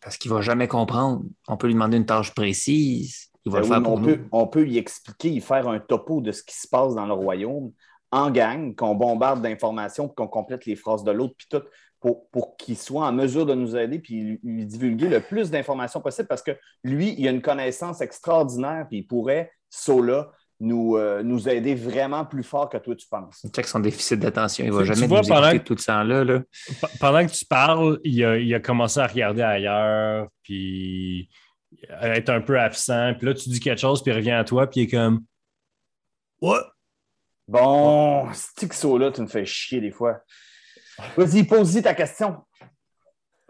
[0.00, 1.22] Parce qu'il va jamais comprendre.
[1.48, 3.28] On peut lui demander une tâche précise.
[3.44, 4.06] Il va Ben le faire pour on, nous.
[4.06, 7.06] peut, on peut y expliquer, y faire un topo de ce qui se passe dans
[7.06, 7.72] le royaume
[8.10, 11.62] en gang, qu'on bombarde d'informations, qu'on complète les phrases de l'autre, puis tout,
[12.02, 15.50] pour, pour qu'il soit en mesure de nous aider, puis lui, lui divulguer le plus
[15.50, 16.50] d'informations possible, parce que
[16.84, 22.24] lui, il a une connaissance extraordinaire, puis il pourrait, Sola, nous, euh, nous aider vraiment
[22.24, 23.46] plus fort que toi, tu penses.
[23.52, 24.64] Check son déficit d'attention.
[24.64, 26.24] Il va Tu- tu jamais vois, nous pendant tout ce temps-là.
[26.24, 26.42] Là.
[27.00, 31.28] Pendant que tu parles, il a, il a commencé à regarder ailleurs, puis
[31.88, 33.14] à être un peu absent.
[33.14, 35.24] Puis là, tu dis quelque chose, puis il revient à toi, puis il est comme
[36.40, 36.58] Ouais.
[37.48, 40.20] Bon, ce que là tu me fais chier des fois?
[41.16, 42.36] Vas-y, pose-y ta question.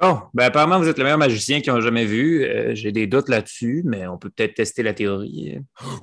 [0.00, 2.44] Oh, ben apparemment, vous êtes le meilleur magicien qu'ils ont jamais vu.
[2.44, 5.58] Euh, J'ai des doutes là-dessus, mais on peut peut-être tester la théorie.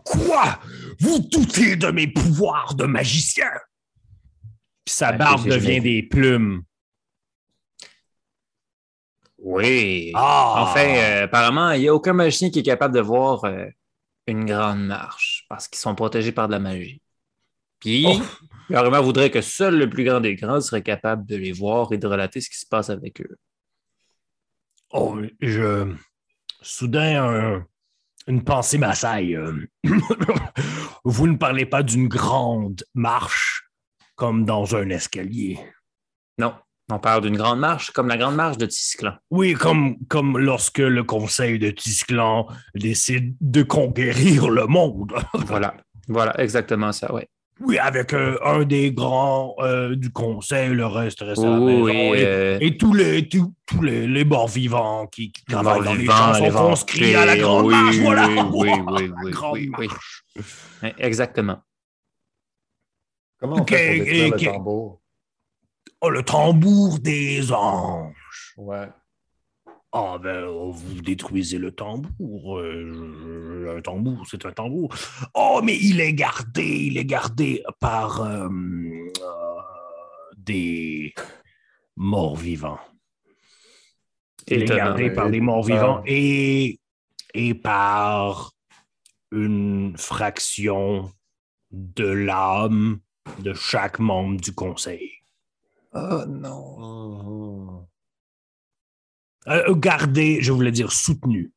[0.06, 0.60] Quoi?
[1.00, 3.50] Vous doutez de mes pouvoirs de magicien?
[4.86, 6.64] Puis sa Ben, barbe devient des plumes.
[9.38, 10.12] Oui.
[10.16, 13.66] Ah Enfin, euh, apparemment, il n'y a aucun magicien qui est capable de voir euh,
[14.28, 17.02] une grande marche parce qu'ils sont protégés par de la magie.
[17.80, 18.22] Puis, Oh.
[18.70, 21.92] Le rumeur voudrait que seul le plus grand des grands serait capable de les voir
[21.94, 23.38] et de relater ce qui se passe avec eux.
[24.92, 25.94] Oh, je.
[26.62, 27.66] Soudain, un-
[28.28, 29.36] une pensée m'assaille.
[29.36, 29.54] euh.
[31.04, 33.70] Vous ne parlez pas d'une grande marche
[34.16, 35.58] comme dans un escalier.
[36.38, 36.54] Non,
[36.92, 39.14] on parle d'une grande marche, comme la grande marche de Tisclan.
[39.32, 45.14] Oui, comme, comme lorsque le conseil de Tisclan décide de conquérir le monde.
[45.46, 45.76] Voilà,
[46.08, 47.30] voilà, exactement ça, ouais.
[47.62, 51.74] Oui, avec euh, un des grands euh, du conseil, le reste reste à la Oui,
[51.74, 51.84] maison.
[52.12, 55.94] oui, et, euh, et tous les, tous, tous les, les morts vivants qui, travaillent dans
[55.94, 57.96] les champs sont conscrits à la grande oui, marche.
[57.98, 58.28] oui, Voilà.
[58.28, 59.88] oui, oui, la oui, grande oui, oui.
[59.88, 60.24] marche.
[60.82, 61.60] Ouais, Exactement.
[63.40, 64.42] Comment on Ok, fait pour détruire ok.
[64.42, 65.02] le tambour?
[66.02, 68.54] Oh, le tambour des anges.
[68.58, 68.88] Ouais.
[69.92, 72.60] Ah ben, oh, vous détruisez le tambour.
[72.60, 74.94] euh, un tambour, c'est un tambour.
[75.34, 79.62] Oh, mais il est gardé, il est gardé par euh, euh,
[80.38, 81.14] des
[81.96, 82.80] morts vivants.
[84.48, 86.04] Il est gardé par des morts vivants Ah.
[86.08, 86.80] et,
[87.34, 88.52] et par
[89.32, 91.12] une fraction
[91.72, 93.00] de l'âme
[93.40, 95.12] de chaque membre du conseil.
[95.94, 97.88] Oh non.
[99.48, 101.52] Euh, gardé, je voulais dire soutenu.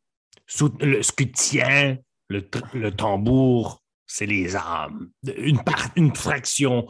[0.81, 1.97] Le- ce qui tient
[2.29, 5.11] le, tambour, c'est les âmes.
[5.37, 6.87] Une, par- une fraction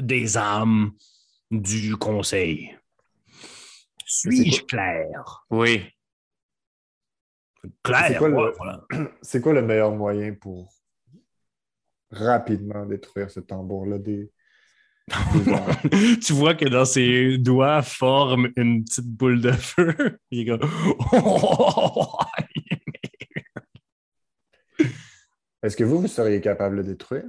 [0.00, 0.92] des âmes
[1.50, 2.76] du conseil.
[4.06, 5.44] Suis-je clair?
[5.50, 5.84] Oui.
[7.82, 8.84] Clair, C'est quoi le- ouais, voilà.
[9.22, 10.72] C'est quoi le meilleur moyen pour
[12.10, 14.30] rapidement détruire ce tambour-là des...
[16.24, 20.18] tu vois que dans ses doigts forme une petite boule de feu.
[20.30, 20.60] Il est comme...
[25.62, 27.28] Est-ce que vous, vous seriez capable de le détruire?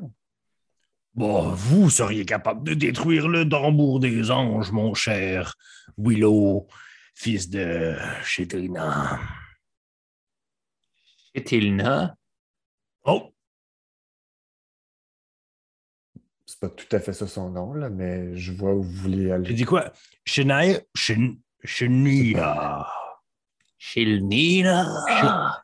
[1.14, 5.56] Bon, vous seriez capable de détruire le tambour des anges, mon cher
[5.98, 6.68] Willow,
[7.14, 9.22] fils de Chétrina.
[11.34, 12.18] Etilna.
[16.67, 19.32] Pas tout à fait ça son nom, là, mais je vois où vous vouliez j'ai
[19.32, 19.54] aller.
[19.54, 19.91] dit quoi?
[20.25, 20.80] Chenaya?
[20.95, 21.38] Chen...
[21.63, 22.86] Chenia.
[23.78, 24.88] Chilnina.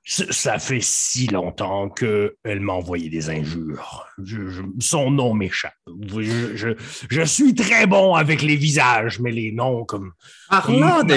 [0.06, 4.06] Ça ça fait si longtemps qu'elle m'a envoyé des injures.
[4.24, 5.74] Je- je- son nom m'échappe.
[5.88, 6.76] Je, je-
[7.10, 10.12] je suis très bon avec les visages, mais les noms comme...
[10.50, 11.16] Parlant de.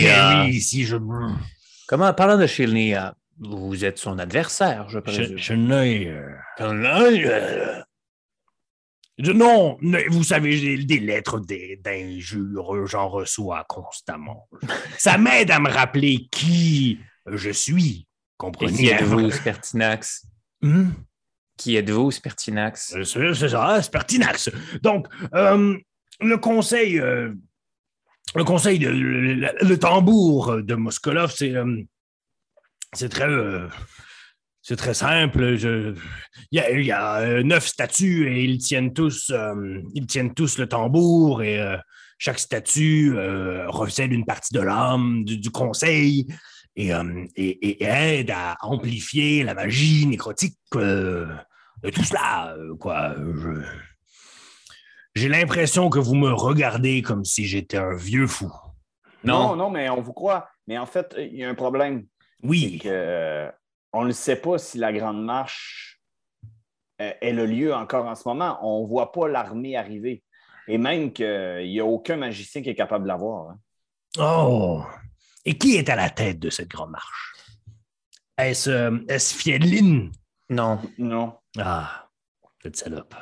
[0.00, 0.96] Perry, si je...
[1.86, 5.36] Comment, parlant de Chilnia, vous êtes son adversaire, je présume.
[7.12, 7.85] Je-
[9.18, 9.78] Non,
[10.10, 11.40] vous savez, des lettres
[11.80, 14.48] d'injures, j'en reçois constamment.
[14.98, 18.06] Ça m'aide à me rappeler qui je suis.
[18.36, 18.76] Comprenez?
[18.76, 20.26] qui êtes-vous, Spertinax?
[20.60, 20.90] Hmm?
[21.56, 22.94] Qui êtes-vous, Spertinax?
[23.04, 24.50] C'est ça, c'est Pertinax.
[24.82, 25.78] Donc, euh,
[26.20, 27.32] le conseil, euh,
[28.34, 31.82] le conseil de le, le- le tambour de Moskolov, c'est euh,
[32.92, 33.26] c'est très,
[34.66, 35.54] c'est très simple.
[35.56, 35.94] Je-
[36.50, 40.06] Il y a, il y a, euh, neuf statues et ils tiennent tous, euh, ils
[40.06, 41.76] tiennent tous le tambour et euh,
[42.18, 46.26] chaque statue euh, recèle une partie de l'âme du, du conseil.
[46.78, 51.26] Et, euh, et- et aide à amplifier la magie nécrotique euh,
[51.82, 53.14] de tout cela, quoi.
[53.16, 53.62] Je-
[55.14, 58.52] J'ai l'impression que vous me regardez comme si j'étais un vieux fou.
[59.24, 59.56] Non, Non.
[59.56, 60.48] non, mais on vous croit.
[60.66, 62.04] Mais en fait, il y a un problème.
[62.42, 63.48] C'est Oui, que,
[63.92, 66.00] on ne sait pas si la Grande Marche
[67.00, 68.58] euh, est le lieu encore en ce moment.
[68.62, 70.22] On ne voit pas l'armée arriver.
[70.68, 73.50] Et même qu'il n'y a aucun magicien qui est capable de la voir.
[73.50, 73.58] hein.
[74.18, 74.82] Oh!
[75.44, 77.34] Et qui est à la tête de cette grande marche?
[78.36, 80.10] Est-ce euh, est-ce Fiedlin?
[80.50, 80.80] Non.
[80.98, 81.38] Non.
[81.58, 82.08] Ah,
[82.62, 83.14] cette salope.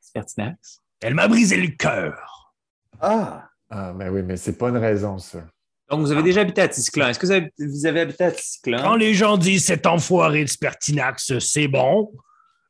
[0.00, 0.82] Spertinax?
[1.02, 2.54] Elle m'a brisé le cœur.
[3.00, 3.48] Ah!
[3.70, 5.44] Ah, mais oui, mais c'est pas une raison, ça.
[5.90, 7.08] Donc, vous avez déjà habité à Tisclan.
[7.08, 8.80] Est-ce que vous avez, vous avez habité à Tisclan?
[8.82, 12.12] Quand les gens disent cet enfoiré de Spertinax, c'est bon,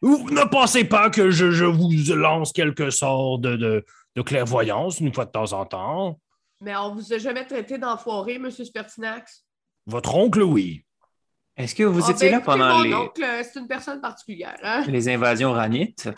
[0.01, 3.85] vous ne pensez pas que je, je vous lance quelques sorts de, de,
[4.17, 6.19] de clairvoyance une fois de temps en temps?
[6.63, 9.45] Mais on vous a jamais traité d'enfoiré, Monsieur Spertinax.
[9.87, 10.85] Votre oncle, oui.
[11.57, 14.57] Est-ce que vous Ah, étiez ben, là pendant mon les, oncle, c'est une personne particulière.
[14.63, 14.85] Hein?
[14.89, 16.09] les invasions ranites?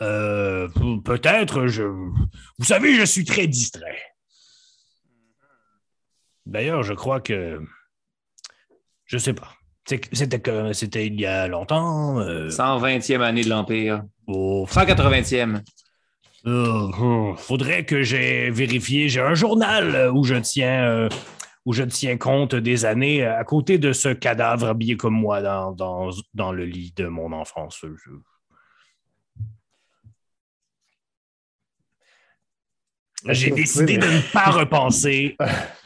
[0.00, 1.84] Euh, pe- peut-être, je.
[1.84, 4.00] Vous savez, je suis très distrait.
[6.46, 7.60] D'ailleurs, je crois que.
[9.04, 9.52] Je sais pas.
[9.84, 10.08] C'était
[10.72, 12.20] c'était il y a longtemps.
[12.20, 14.02] euh, 120e année de l'Empire.
[14.28, 15.60] oh, 180e.
[16.46, 19.08] euh, hum, faudrait que j'ai vérifié.
[19.08, 20.84] J'ai un journal où je tiens.
[20.84, 21.08] euh,
[21.64, 25.70] où je tiens compte des années à côté de ce cadavre habillé comme moi dans,
[25.70, 27.84] dans, dans le lit de mon enfance.
[33.28, 35.36] J'ai décidé de ne pas repenser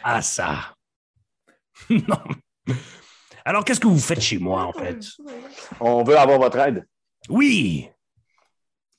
[0.03, 0.75] à ça.
[1.91, 2.19] non.
[3.45, 4.99] Alors, qu'est-ce que vous faites chez moi, en fait?
[5.81, 6.87] On veut avoir votre aide.
[7.29, 7.89] Oui!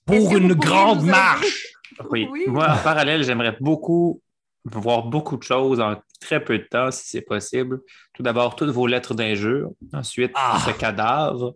[0.05, 1.65] Pour une grande marche!
[2.11, 2.27] Oui.
[2.31, 2.43] Oui.
[2.47, 4.21] Moi, en parallèle, j'aimerais beaucoup
[4.63, 7.79] voir beaucoup de choses en très peu de temps, si c'est possible.
[8.13, 9.71] Tout d'abord, toutes vos lettres d'injure.
[9.93, 10.59] Ensuite, Ah.
[10.65, 11.55] ce cadavre.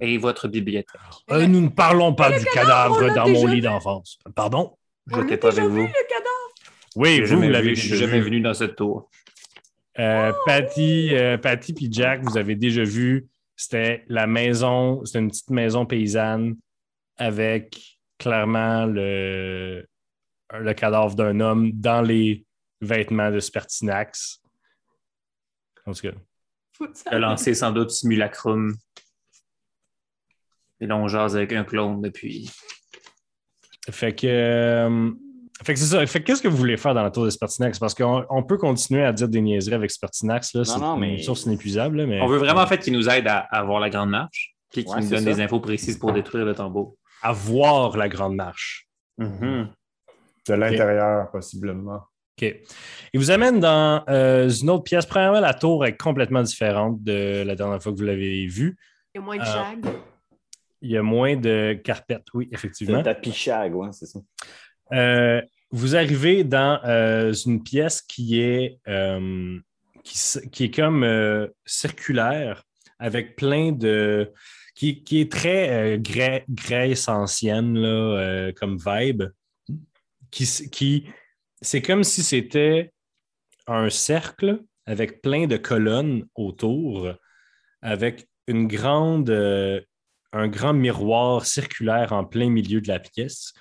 [0.00, 0.98] Et votre bibliothèque.
[1.30, 4.18] Euh, nous ne parlons pas du cadavre dans mon lit d'enfance.
[4.34, 4.76] Pardon?
[5.08, 5.86] Je On n'étais l'a pas déjà avec vu, vous.
[5.86, 6.54] le cadavre?
[6.96, 8.24] Oui, Je vous, vous jamais, l'avez vu- je suis jamais vu.
[8.26, 9.10] venu dans cette tour.
[9.98, 15.28] Euh, Patty, euh, Patty puis Jack, vous avez déjà vu, c'était la maison, c'était une
[15.28, 16.56] petite maison paysanne
[17.16, 19.86] avec clairement le,
[20.52, 22.44] le cadavre d'un homme dans les
[22.80, 24.40] vêtements de Spertinax.
[25.86, 26.12] En tout cas.
[26.80, 28.76] Il a lancé sans doute Simulacrum.
[30.80, 32.48] Et là, on jase avec un clone depuis.
[33.90, 35.10] Fait que, euh,
[35.64, 36.06] fait que c'est ça.
[36.06, 37.78] Fait que qu'est-ce que vous voulez faire dans la tour de Spertinax?
[37.78, 40.54] Parce qu'on on peut continuer à dire des niaiseries avec Spertinax.
[40.54, 40.64] Là.
[40.64, 41.98] C'est non, une mais- source inépuisable.
[41.98, 42.20] là, mais...
[42.20, 44.84] On veut vraiment en fait qu'il nous aide à, à voir la grande marche, puis
[44.84, 45.24] qu'il Ouais, nous donne ça.
[45.24, 46.96] des infos précises pour détruire le tombeau.
[47.22, 48.86] avoir la grande marche.
[49.18, 49.68] Mhm.
[50.48, 52.00] De l'intérieur, possiblement.
[52.40, 52.54] OK.
[53.12, 55.04] Il vous amène dans euh, une autre pièce.
[55.04, 58.76] Premièrement, la tour est complètement différente de la dernière fois que vous l'avez vue.
[59.14, 59.90] Il y a moins de Euh.
[60.80, 62.98] Il y a moins de carpettes, oui, effectivement.
[62.98, 64.20] le tapis chag, ouais, c'est ça.
[64.92, 69.58] Euh, vous arrivez dans euh, une pièce qui est, euh,
[70.02, 72.62] qui, est comme circulaire
[72.98, 74.32] avec plein de.
[74.74, 79.24] qui, qui est très Grè- Grèce ancienne, là, comme vibe.
[80.30, 81.06] Qui, qui,
[81.60, 82.92] c'est comme si c'était
[83.66, 87.12] un cercle avec plein de colonnes autour,
[87.82, 89.80] avec une grande, euh,
[90.32, 93.52] un grand miroir circulaire en plein milieu de la pièce.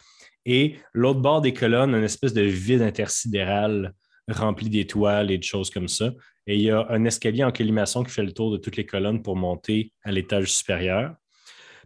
[0.45, 3.93] Et l'autre bord des colonnes, une espèce de vide intersidéral
[4.30, 6.12] rempli d'étoiles et de choses comme ça.
[6.47, 8.86] Et il y a un escalier en colimaçon qui fait le tour de toutes les
[8.86, 11.15] colonnes pour monter à l'étage supérieur.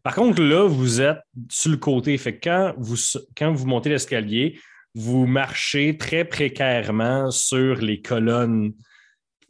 [0.03, 2.17] Par contre, là, vous êtes sur le côté.
[2.17, 2.97] Fait que quand vous,
[3.37, 4.59] quand vous montez l'escalier,
[4.95, 8.73] vous marchez très précairement sur les colonnes.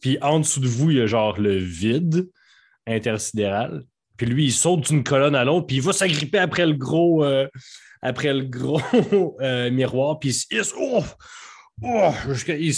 [0.01, 2.29] Puis en dessous de vous, il y a genre le vide
[2.85, 3.83] intersidéral.
[4.21, 7.25] Puis lui, il saute d'une colonne à l'autre, puis il va s'agripper après le gros,
[7.25, 7.47] euh,
[8.03, 8.79] après le gros
[9.41, 10.75] euh, miroir, puis il, se-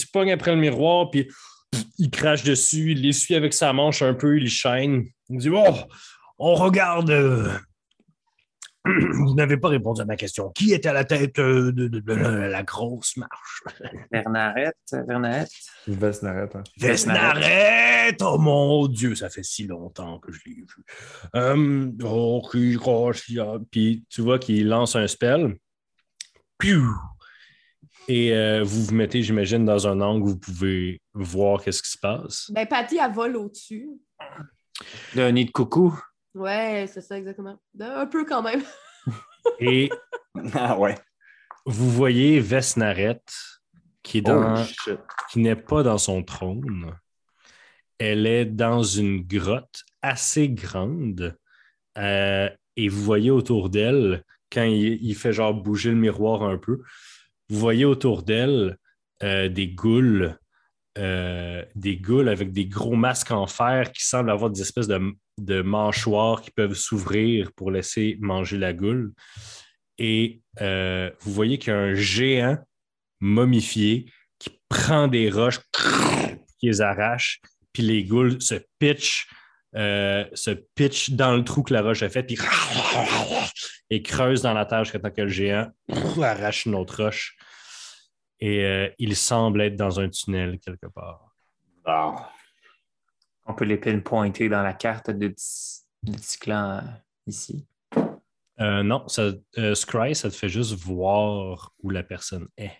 [0.09, 1.27] pogne après le miroir, puis
[1.99, 5.03] il crache dessus, il l'essuie avec sa manche un peu, il chaîne.
[5.29, 5.65] Il dit Oh,
[6.39, 7.11] on regarde.
[8.87, 8.91] Euh,
[9.25, 10.49] Vous n'avez pas répondu à ma question.
[10.51, 13.63] Qui est à la tête euh, de, de- de la, la grosse marche?
[14.11, 14.75] Bernarette,
[15.07, 15.51] Bernarette.
[15.87, 16.63] Vesnaret, hein.
[16.77, 18.17] Vesnaret!
[18.21, 20.67] Oh mon Dieu, ça fait si longtemps que je l'ai vu.
[21.35, 22.41] Euh, oh.
[23.71, 25.55] Puis tu vois qu'il lance un spell.
[26.57, 26.85] Piou!
[28.09, 31.91] Et euh, vous vous mettez, j'imagine, dans un angle où vous pouvez voir qu'est-ce qui
[31.91, 32.51] se passe.
[32.51, 33.87] Ben, Patty, elle vole au-dessus.
[35.15, 35.97] Le nid de coucou.
[36.35, 37.59] Ouais, c'est ça, exactement.
[37.79, 38.63] Un peu quand même.
[39.59, 39.89] Et
[40.53, 40.95] Ah ouais.
[41.65, 43.21] vous voyez Vesnaret
[44.01, 44.55] qui est dans,
[44.87, 44.91] Oh,
[45.29, 46.93] qui n'est pas dans son trône.
[47.97, 51.37] Elle est dans une grotte assez grande.
[51.97, 56.57] Euh, et vous voyez autour d'elle, quand il, il fait genre bouger le miroir un
[56.57, 56.81] peu,
[57.49, 58.77] vous voyez autour d'elle
[59.21, 60.37] euh, des goules,
[60.97, 64.99] euh, des goules avec des gros masques en fer qui semblent avoir des espèces de,
[65.37, 69.13] de mâchoires qui peuvent s'ouvrir pour laisser manger la goule.
[69.97, 72.57] Et euh, vous voyez qu'il y a un géant
[73.19, 75.59] momifié qui prend des roches,
[76.59, 79.27] qui les arrache, puis les goules se pitchent,
[79.75, 82.37] euh, se pitchent dans le trou que la roche a fait, puis
[83.89, 85.69] et creuse dans la terre jusqu'à temps que le géant
[86.21, 87.35] arrache une autre roche.
[88.39, 91.33] Et euh, il semble être dans un tunnel quelque part.
[93.45, 96.81] On peut les pinpointer dans la carte de Dis- du petit clan euh,
[97.27, 97.65] ici.
[98.59, 102.71] Euh, non, ça, euh, Scry, ça te fait juste voir où la personne est.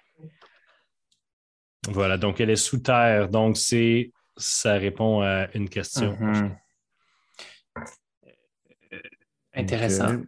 [1.90, 3.28] Voilà, donc elle est sous terre.
[3.30, 6.16] Donc, c'est ça répond à une question.
[6.20, 6.56] Mhm.
[8.94, 9.00] Euh,
[9.56, 10.22] Intéressant.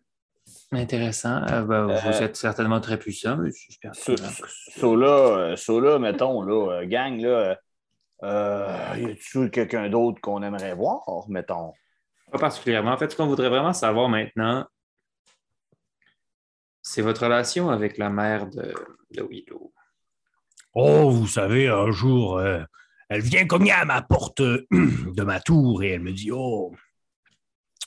[0.71, 1.43] Intéressant.
[1.49, 4.41] Euh, ben, Euh, vous êtes certainement très puissant, monsieur So, Spertinax.
[4.77, 7.57] so là, so là, mettons, là, gang, là,
[8.24, 11.74] euh, y a-tu quelqu'un d'autre qu'on aimerait voir, mettons?
[12.32, 12.91] Pas particulièrement.
[12.91, 14.66] En fait, ce qu'on voudrait vraiment savoir maintenant,
[16.82, 18.74] c'est votre relation avec la mère de,
[19.11, 19.74] de Willow.
[20.74, 22.61] Oh, vous savez, un jour, euh,
[23.09, 26.74] elle vient cogner à ma porte euh, de ma tour et elle me dit Oh,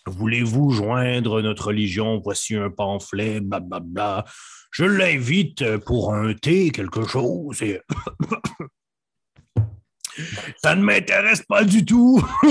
[0.07, 2.21] voulez-vous joindre notre religion?
[2.23, 4.25] Voici un pamphlet, blablabla.
[4.71, 7.63] Je l'invite pour un thé, quelque chose.
[7.63, 7.81] Et...
[10.63, 12.23] Ça ne m'intéresse pas du tout.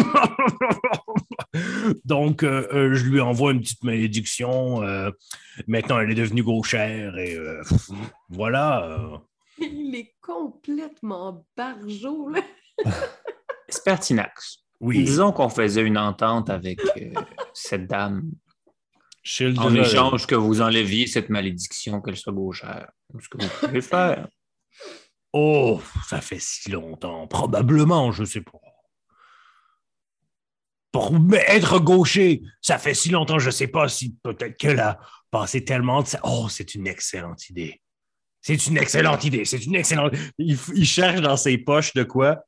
[2.05, 4.83] Donc, euh, euh, je lui envoie une petite malédiction.
[4.83, 5.11] euh,
[5.67, 7.61] maintenant, elle est devenue gauchère et euh,
[8.29, 9.21] voilà.
[9.59, 12.41] Il est complètement barjot, là.
[13.69, 14.63] Spertinax.
[14.79, 15.03] Oui.
[15.03, 17.11] Disons qu'on faisait une entente avec euh,
[17.53, 18.23] cette dame
[19.23, 22.89] Shield en échange que vous enleviez cette malédiction qu'elle soit gauchère.
[23.19, 24.27] Ce que vous pouvez faire.
[25.39, 25.79] Oh,
[26.09, 27.27] ça fait si longtemps.
[27.27, 28.57] Probablement, je sais pas.
[30.91, 31.13] Pour
[31.47, 36.01] être gaucher, ça fait si longtemps, je sais pas si peut-être qu'elle a passé tellement
[36.01, 36.07] de...
[36.23, 37.79] Oh, c'est une excellente idée.
[38.41, 39.45] C'est une excellente idée.
[39.45, 40.13] C'est une excellente...
[40.39, 42.43] Il, il cherche dans ses poches de quoi?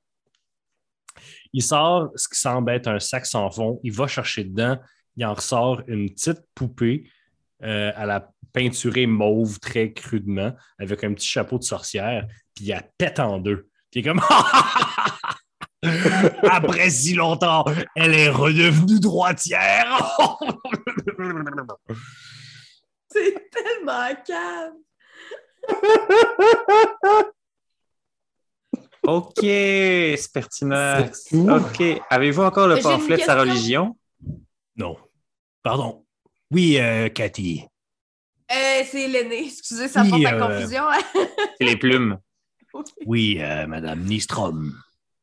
[1.53, 3.79] Il sort ce qui semble être un sac sans fond.
[3.83, 4.79] Il va chercher dedans.
[5.15, 7.07] Il en ressort une petite poupée
[7.63, 12.69] euh, à la peinturée mauve très crudement, avec un petit chapeau de sorcière, puis il
[12.69, 13.67] la pète en deux.
[13.91, 14.21] Puis il est comme
[16.49, 17.63] Après si longtemps,
[17.95, 20.17] elle est redevenue droitière.
[23.11, 24.73] C'est tellement cave.
[29.03, 29.45] OK,
[30.17, 31.23] Spertinax.
[31.23, 31.49] C'est tout?
[31.49, 31.81] OK.
[32.09, 33.97] Avez-vous encore le pamphlet de sa religion?
[34.75, 34.97] non.
[35.63, 36.05] Pardon.
[36.51, 37.63] Oui, euh, Cathy.
[38.51, 39.45] Euh, c'est l'aîné.
[39.45, 40.83] Excusez, ça Oui, porte à euh, confusion.
[41.59, 42.17] C'est les plumes.
[43.07, 44.71] Oui, euh, Madame Nistrom.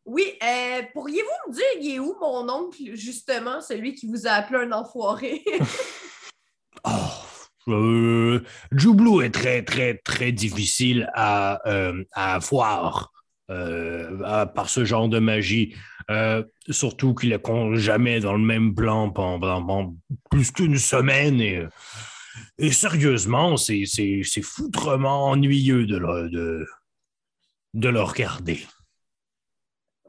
[0.04, 4.32] oui, euh, pourriez-vous me dire, il est où mon oncle, justement, celui qui vous a
[4.32, 5.44] appelé un enfoiré?
[6.84, 13.12] Oh, euh, Joublou est très, très, très difficile à, euh, à voir
[13.50, 15.74] euh, à- par ce genre de magie.
[16.10, 19.96] Euh, surtout qu'il est con- jamais dans le même plan pendant, pendant
[20.30, 21.40] plus qu'une semaine.
[21.40, 21.68] Et, euh,
[22.58, 23.84] et sérieusement, c'est
[24.42, 26.66] foutrement ennuyeux de le, de,
[27.74, 28.60] de le regarder.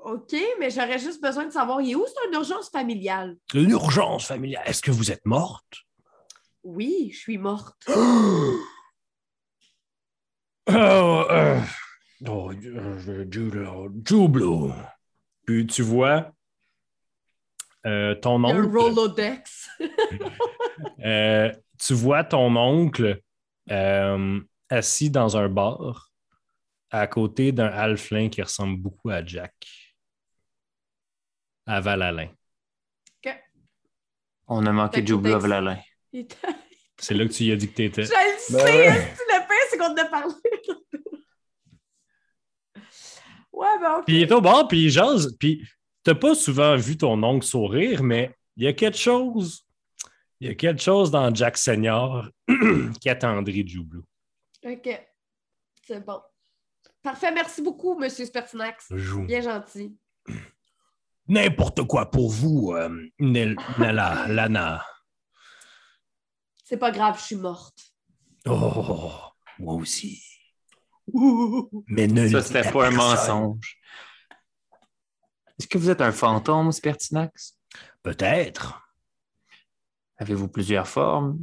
[0.03, 2.05] OK, mais j'aurais juste besoin de savoir, il est où?
[2.07, 3.35] C'est une urgence familiale.
[3.53, 4.63] Une urgence familiale.
[4.65, 5.65] Est-ce que vous êtes morte?
[6.63, 7.87] Oui, je suis morte.
[10.69, 11.61] Oh, euh,
[12.27, 13.61] oh, euh, Ju-
[14.05, 14.73] Joublou.
[15.45, 16.31] Puis tu vois
[17.85, 18.77] euh, ton Un oncle.
[18.77, 19.69] Rolodex.
[21.05, 23.21] euh, tu vois ton oncle
[23.71, 24.39] euh,
[24.69, 26.11] assis dans un bar
[26.89, 29.53] à côté d'un halflin qui ressemble beaucoup à Jack.
[31.65, 32.29] À Val-Alain.
[34.49, 35.77] On a manqué Vlalin.
[36.13, 36.37] Il était-
[36.97, 38.03] C'est là que tu y as dit que tu étais.
[38.03, 38.85] Je le sais, Ben ouais.
[38.87, 40.33] est-ce que le pire, c'est qu'on en a parlé.
[43.59, 44.05] Ouais, ben OK.
[44.05, 45.35] Puis il est au bar, puis il jase.
[45.39, 45.67] Puis
[46.03, 49.65] t'as pas souvent vu ton oncle sourire, mais il y a quelque chose.
[50.39, 52.27] Il y a quelque chose dans Jack Senior
[53.01, 54.03] qui attendrit Joublou.
[54.65, 55.07] OK.
[55.85, 56.19] C'est bon.
[57.01, 58.87] Parfait, merci beaucoup, Monsieur Spertinax.
[58.91, 59.23] Joue.
[59.25, 59.95] Bien gentil.
[61.27, 62.89] N'importe quoi pour vous, euh,
[63.19, 64.85] Nel- Nala, Lana.
[66.63, 67.93] C'est pas grave, je suis morte.
[68.45, 69.13] Oh,
[69.59, 70.21] moi aussi.
[71.87, 73.77] Mais ne Ça, c'était pas un mensonge.
[75.59, 77.57] Est-ce que vous êtes un fantôme, Spertinax?
[78.03, 78.81] Peut-être.
[80.17, 81.39] Avez-vous plusieurs formes?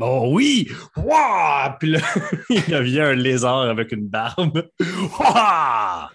[0.00, 0.70] Oh oui!
[0.96, 1.76] Ouah!
[1.78, 2.00] Puis là,
[2.50, 4.68] il devient un lézard avec une barbe.
[4.80, 6.10] Ouah!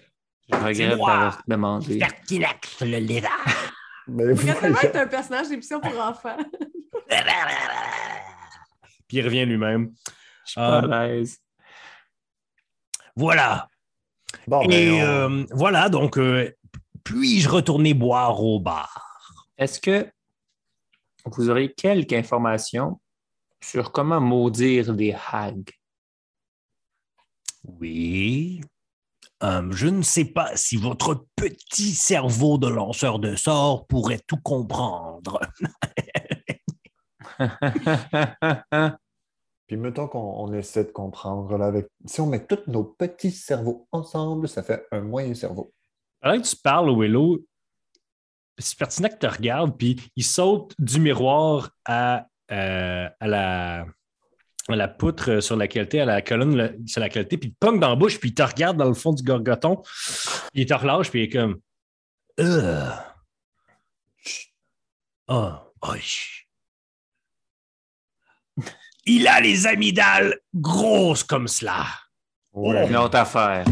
[0.52, 1.98] Je regrette d'avoir demandé.
[1.98, 3.30] Pertinax, le lézard.
[4.08, 6.36] Mais Il vous être un personnage d'émission pour enfants.
[9.08, 9.92] Puis il revient lui-même.
[10.44, 11.38] Je suis pas Euh, à l'aise.
[13.20, 13.68] Voilà.
[14.46, 16.50] Bon, ben, Et on- euh, voilà, donc, euh,
[17.04, 19.46] puis-je retourner boire au bar?
[19.58, 20.10] Est-ce que
[21.26, 22.98] vous aurez quelques informations
[23.62, 25.68] sur comment maudire des hags?
[27.64, 28.62] Oui.
[29.42, 34.38] Euh, je ne sais pas si votre petit cerveau de lanceur de sorts pourrait tout
[34.38, 35.40] comprendre.
[39.70, 41.56] Puis mettons qu'on on essaie de comprendre.
[41.56, 41.86] Là, avec...
[42.04, 45.72] Si on met tous nos petits cerveaux ensemble, ça fait un moyen cerveau.
[46.20, 47.38] Alors que tu parles, Willow,
[48.58, 53.86] c'est pertinent que tu regardes, puis il saute du miroir à, euh, à, la,
[54.68, 57.78] à la poutre sur laquelle tu à la colonne sur laquelle tu puis il te
[57.78, 59.76] dans la bouche, puis il te regarde dans le fond du gorgoton,
[60.52, 61.60] puis il te relâche, puis il est comme.
[62.40, 62.90] Euh.
[65.28, 65.52] Oh,
[65.82, 66.49] oh, ch-
[69.12, 71.84] Il a les amygdales grosses comme cela.
[72.54, 73.64] Une autre affaire.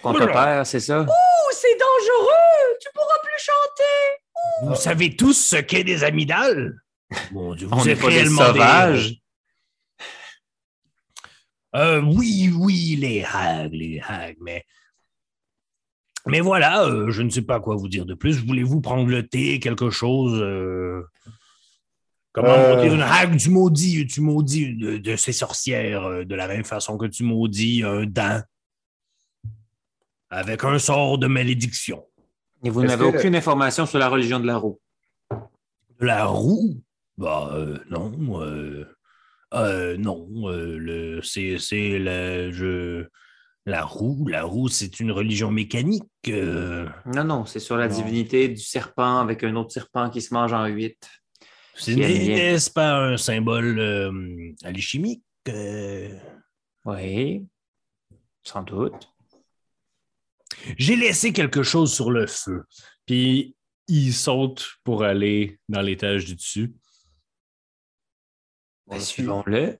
[0.00, 0.32] Qu'on te Oula.
[0.32, 1.00] perd, c'est ça?
[1.00, 2.76] Ouh, c'est dangereux!
[2.80, 4.68] Tu pourras plus chanter!
[4.68, 6.76] Vous savez tous ce qu'est des amygdales?
[7.32, 9.16] Mon Dieu, vous On êtes pas des réellement sauvages.
[11.74, 14.64] Euh, oui, oui, les hags, les hags, mais.
[16.26, 18.38] Mais voilà, euh, je ne sais pas quoi vous dire de plus.
[18.44, 20.40] Voulez-vous prendre le thé, quelque chose?
[20.40, 21.02] euh,
[22.32, 22.76] Comment Euh.
[22.76, 23.36] on dit une hag?
[23.36, 27.24] Tu maudis, tu maudis de, de ces sorcières euh, de la même façon que tu
[27.24, 28.40] maudis un dent
[30.30, 32.06] avec un sort de malédiction.
[32.62, 34.78] Et vous n'avez que- aucune information sur la religion de la roue?
[35.98, 36.80] De la roue?
[37.18, 38.12] Bah, euh, non.
[38.42, 38.84] euh,
[39.54, 40.28] euh, non.
[40.48, 43.06] euh, le, c'est, je,
[43.66, 44.26] la roue.
[44.28, 46.04] La roue, c'est une religion mécanique.
[46.28, 47.94] euh, Non, non, c'est sur la Non.
[47.94, 50.96] divinité du serpent avec un autre serpent qui se mange en huit.
[51.86, 55.22] N'est-ce pas un symbole euh, alchimique?
[55.48, 56.18] euh?
[56.84, 57.46] Oui,
[58.42, 59.10] sans doute.
[60.76, 62.64] J'ai laissé quelque chose sur le feu.
[63.06, 63.56] Puis
[63.88, 66.74] il saute pour aller dans l'étage du dessus.
[68.86, 69.78] Ben, Suivons-le.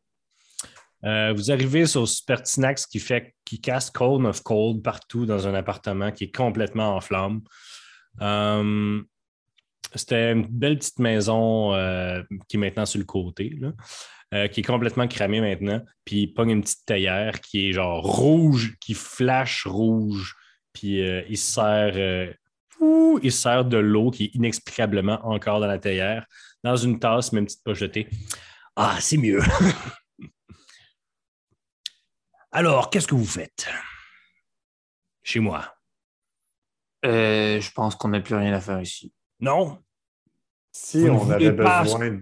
[1.05, 5.55] Euh, vous arrivez sur Spertinax qui fait qui casse Cone of Cold partout dans un
[5.55, 7.41] appartement qui est complètement en flammes.
[9.95, 13.59] C'était une belle petite maison euh, qui est maintenant sur le côté,
[14.33, 15.83] euh, qui est complètement cramée maintenant.
[16.05, 20.37] Puis il pogne une petite théière qui est genre rouge, qui flash rouge.
[20.73, 22.35] Puis euh, il se sert,
[23.23, 26.25] il se sert de l'eau qui est inexplicablement encore dans la théière,
[26.63, 28.09] dans une tasse, mais une petite poche de thé.
[28.77, 29.43] Ah, c'est mieux.
[32.53, 33.69] Alors, qu'est-ce que vous faites?
[35.23, 35.75] Chez moi?
[37.03, 39.13] Je pense qu'on n'a plus rien à faire ici.
[39.41, 39.83] Non?
[40.73, 42.21] Si Vous ne on voulez avait pas- besoin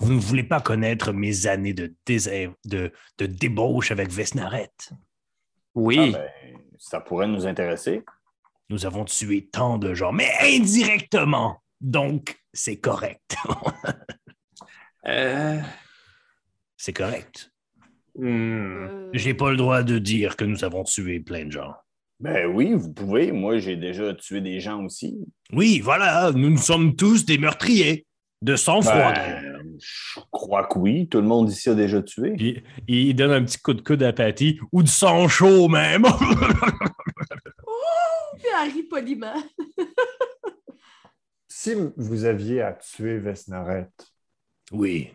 [0.00, 4.70] Vous ne voulez pas connaître mes années de, de, de débauche avec Vesnaret?
[5.74, 8.04] Oui, Ah, ben, ça pourrait nous intéresser.
[8.70, 11.62] Nous avons tué tant de gens, mais indirectement.
[11.80, 13.36] Donc, c'est correct.
[15.06, 15.60] euh,
[16.76, 17.50] c'est correct.
[18.20, 21.74] Euh, J'ai pas le droit de dire que nous avons tué plein de gens.
[22.20, 23.32] Ben oui, vous pouvez.
[23.32, 25.16] Moi, j'ai déjà tué des gens aussi.
[25.52, 28.06] Oui, voilà, nous, nous sommes tous des meurtriers
[28.42, 29.12] de sang-froid.
[29.12, 31.08] Ben, je crois que oui.
[31.08, 32.34] Tout le monde ici a déjà tué.
[32.36, 36.02] Puis il donne un petit coup de coude à Patty, ou du sang chaud même.
[38.36, 39.34] Puis Harry poliment.
[41.48, 43.88] Si vous aviez à tuer Vesnaret,
[44.70, 45.10] oui.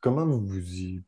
[0.00, 1.02] comment vous vous y.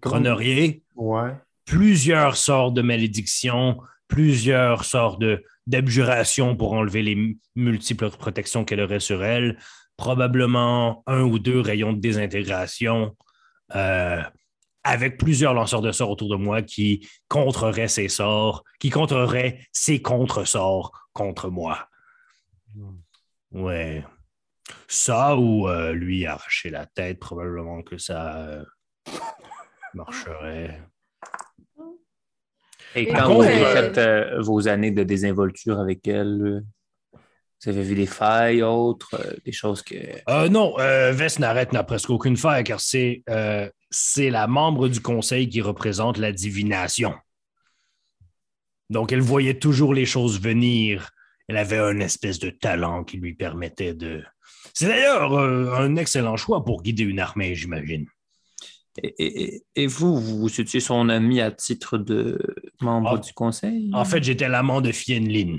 [0.00, 1.34] comment- Grenerier, Ouais.
[1.72, 9.00] Plusieurs sorts de malédictions, plusieurs sorts de d'abjuration pour enlever les multiples protections qu'elle aurait
[9.00, 9.58] sur elle,
[9.96, 13.16] probablement un ou deux rayons de désintégration,
[13.74, 14.20] euh,
[14.84, 20.02] avec plusieurs lanceurs de sorts autour de moi qui contreraient ces sorts, qui contreraient ces
[20.02, 21.88] contre-sorts contre moi.
[23.50, 24.04] Ouais.
[24.88, 28.64] Ça ou euh, lui arracher la tête, probablement que ça euh,
[29.94, 30.91] marcherait.
[32.94, 36.60] Et quand vous avez fait euh, vos années de désinvolture avec elle, euh,
[37.64, 39.94] vous avez vu des failles, autres, euh, des choses que.
[40.28, 45.00] Euh, non, euh, Vesnaret n'a presque aucune faille car c'est euh, c'est la membre du
[45.00, 47.14] conseil qui représente la divination.
[48.90, 51.10] Donc, elle voyait toujours les choses venir.
[51.48, 54.22] Elle avait un espèce de talent qui lui permettait de.
[54.74, 58.06] C'est d'ailleurs euh, un excellent choix pour guider une armée, j'imagine.
[59.02, 59.14] Et,
[59.54, 62.38] et- et vous, vous étiez son ami à titre de
[62.80, 63.18] membre Ah.
[63.18, 63.90] du conseil?
[63.94, 65.56] En fait, j'étais l'amant de Fienlin,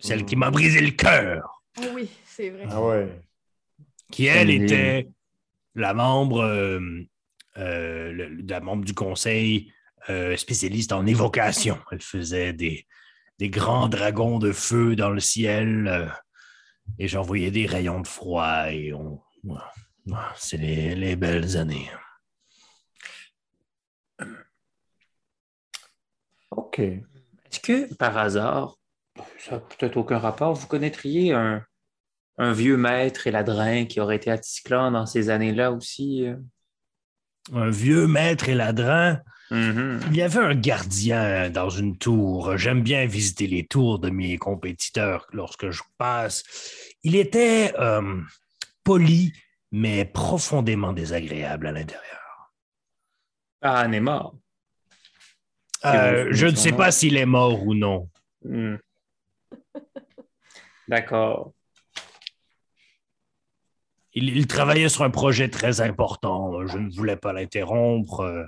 [0.00, 1.62] celle qui m'a brisé le cœur.
[1.78, 2.64] Ah oui, c'est vrai.
[2.68, 3.20] Ah ouais.
[4.10, 5.08] qui, elle, était
[5.74, 6.80] la membre, euh,
[7.58, 9.70] euh, le- la membre du conseil
[10.08, 11.78] euh, spécialiste en évocation.
[11.90, 12.86] Elle faisait des,
[13.38, 16.06] des grands dragons de feu dans le ciel euh,
[16.98, 19.20] et j'envoyais des rayons de froid et on.
[19.44, 19.58] ouais,
[20.36, 21.90] C'est les, les belles années.
[26.50, 26.78] OK.
[26.78, 28.76] Est-ce que, par hasard,
[29.38, 31.64] ça n'a peut-être aucun rapport, vous connaîtriez un,
[32.38, 36.24] un vieux maître et ladrin qui aurait été à Tisclan dans ces années-là aussi?
[36.26, 36.36] euh?
[37.52, 39.20] Un vieux maître et ladrin?
[39.50, 40.00] Mhm.
[40.10, 42.58] Il y avait un gardien dans une tour.
[42.58, 46.44] J'aime bien visiter les tours de mes compétiteurs lorsque je passe.
[47.02, 48.20] Il était euh,
[48.84, 49.32] poli,
[49.72, 52.52] mais profondément désagréable à l'intérieur.
[53.62, 54.34] Ah, elle est mort.
[55.84, 58.08] Euh, je ne sais pas s'il est mort ou non.
[58.44, 58.76] Hmm.
[60.88, 61.52] D'accord.
[64.14, 66.66] Il, il travaillait sur un projet très important.
[66.66, 68.20] Je ne voulais pas l'interrompre.
[68.20, 68.44] Euh,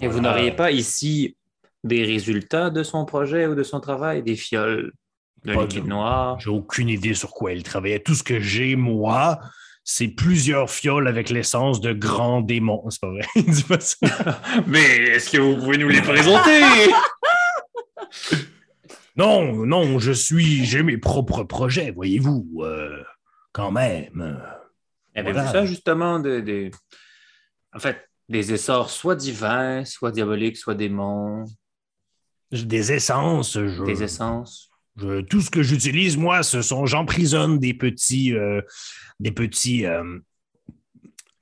[0.00, 1.36] Et vous n'auriez pas ici
[1.84, 4.92] des résultats de son projet ou de son travail, des fioles
[5.44, 6.38] de Pas liquide de- noir?
[6.40, 8.00] J'ai aucune idée sur quoi il travaillait.
[8.00, 9.38] Tout ce que j'ai, moi,
[9.84, 12.88] c'est plusieurs fioles avec l'essence de grands démons.
[12.90, 13.26] C'est pas vrai.
[13.36, 13.96] Il dit pas ça.
[14.66, 16.60] Mais est-ce que vous pouvez nous les présenter?
[19.16, 23.02] Non, non, je suis, j'ai mes propres projets, voyez-vous, euh,
[23.52, 24.40] quand même.
[25.14, 25.52] Avez-vous Voilà.
[25.52, 26.70] ça justement de, de-
[27.74, 27.98] En fait,
[28.30, 31.44] des essors soit divins, soit diaboliques, soit démons,
[32.50, 34.70] Des essences, je, des essences?
[34.98, 38.60] Je- tout ce que j'utilise, moi, ce sont, j'emprisonne des petits, euh,
[39.20, 40.18] des petits, euh,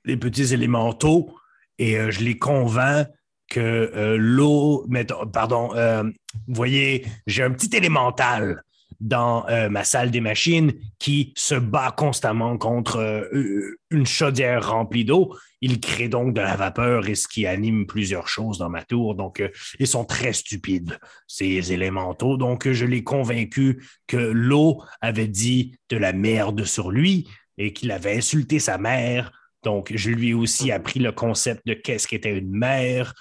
[0.05, 1.35] des petits élémentaux
[1.77, 3.07] et euh, je les convainc
[3.49, 4.87] que euh, l'eau,
[5.33, 8.63] pardon, euh, vous voyez, j'ai un petit élémental
[9.01, 15.03] dans euh, ma salle des machines qui se bat constamment contre euh, une chaudière remplie
[15.03, 15.35] d'eau.
[15.59, 19.15] Il crée donc de la vapeur et ce qui anime plusieurs choses dans ma tour.
[19.15, 19.49] Donc, euh,
[19.79, 22.37] ils sont très stupides, ces élémentaux.
[22.37, 27.27] Donc, je l'ai convaincu que l'eau avait dit de la merde sur lui
[27.57, 29.31] et qu'il avait insulté sa mère.
[29.63, 33.13] Donc, je lui ai aussi appris le concept de qu'est-ce qu'était une mère.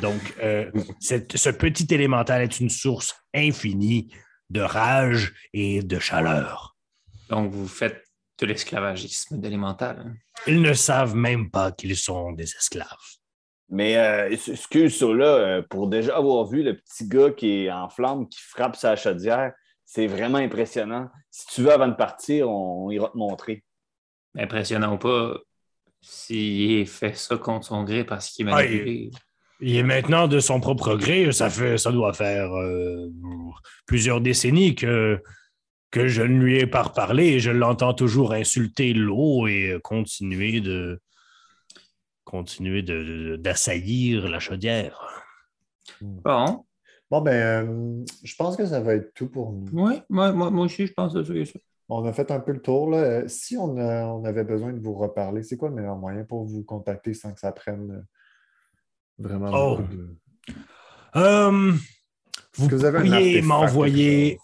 [0.00, 0.70] Donc, euh,
[1.00, 4.08] ce petit élémental est une source infinie
[4.50, 6.76] de rage et de chaleur.
[7.28, 8.02] Donc, vous faites
[8.38, 10.02] de l'esclavagisme d'élémental.
[10.06, 10.14] hein?
[10.46, 12.86] Ils ne savent même pas qu'ils sont des esclaves.
[13.68, 17.72] Mais euh, excuse ça là, euh, pour déjà avoir vu le petit gars qui est
[17.72, 19.52] en flamme, qui frappe sa chaudière,
[19.84, 21.08] c'est vraiment impressionnant.
[21.30, 23.64] Si tu veux, avant de partir, on, on ira te montrer.
[24.38, 25.34] Impressionnant ou pas,
[26.00, 29.18] s'il fait ça contre son gré parce qu'il est Ah.
[29.60, 31.32] Il est maintenant de son propre gré.
[31.32, 33.08] Ça, fait, ça doit faire euh,
[33.86, 35.22] plusieurs décennies que,
[35.90, 40.60] que je ne lui ai pas reparlé et je l'entends toujours insulter l'eau et continuer
[40.60, 41.00] de
[42.24, 45.00] continuer de- de- d'assaillir la chaudière.
[46.00, 46.64] Bon,
[47.08, 47.32] Bon, ben,
[47.70, 49.64] euh, je pense que ça va être tout pour nous.
[49.72, 51.58] oui, moi, moi, moi aussi, je pense que c'est ça.
[51.88, 52.90] On a fait un peu le tour.
[52.90, 52.98] Là.
[52.98, 56.24] Euh, Si on, a- on avait besoin de vous reparler, c'est quoi le meilleur moyen
[56.24, 58.02] pour vous contacter sans que ça prenne euh,
[59.18, 59.76] vraiment Oh.
[59.78, 60.16] beaucoup de...
[61.16, 61.72] Euh,
[62.54, 64.42] vous vous avez pourriez m'envoyer quelque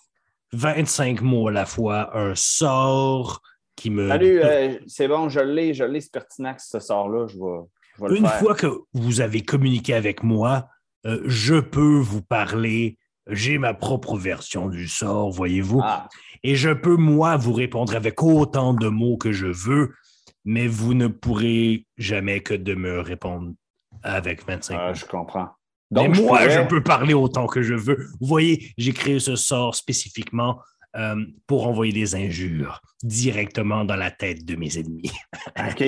[0.55, 3.41] 25 mots à la fois, un sort
[3.77, 4.09] qui me...
[4.09, 7.67] Salut, euh, c'est bon, je l'ai, je l'ai, ce Pertinax, ce sort-là, je vais,
[7.97, 8.39] je vais le Une faire.
[8.39, 10.69] fois que vous avez communiqué avec moi,
[11.07, 12.99] euh, je peux vous parler.
[13.29, 15.81] J'ai ma propre version du sort, voyez-vous.
[15.83, 16.09] Ah,
[16.43, 19.95] Et je peux, moi, vous répondre avec autant de mots que je veux,
[20.45, 23.53] mais vous ne pourrez jamais que de me répondre
[24.03, 24.95] avec 25 ah, mots.
[24.95, 25.49] je comprends.
[25.91, 28.07] Mais Donc, moi, je peux parler autant que je veux.
[28.21, 30.59] Vous voyez, j'ai créé ce sort spécifiquement
[30.97, 35.11] euh, pour envoyer des injures directement dans la tête de mes ennemis.
[35.59, 35.85] OK.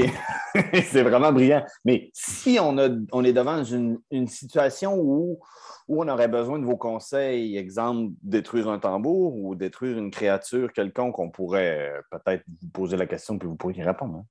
[0.85, 1.65] c'est vraiment brillant.
[1.85, 5.41] Mais si on, a, on est devant une, une situation où,
[5.89, 10.73] où on aurait besoin de vos conseils, exemple, détruire un tambour ou détruire une créature
[10.73, 14.17] quelconque, on pourrait euh, peut-être vous poser la question puis vous pourriez y répondre.
[14.17, 14.25] hein.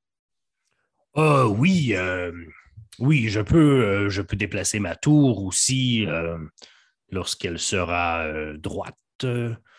[1.16, 2.32] Ah oui, euh,
[3.00, 6.38] oui, je peux, euh, je peux déplacer ma tour aussi euh,
[7.10, 8.98] lorsqu'elle sera euh, droite.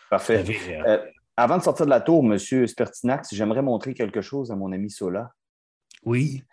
[0.09, 0.43] Parfait.
[0.69, 1.05] euh, Euh,
[1.37, 2.37] avant de sortir de la tour, M.
[2.67, 5.31] Spertinax, j'aimerais montrer quelque chose à mon ami Sola.
[6.03, 6.43] oui.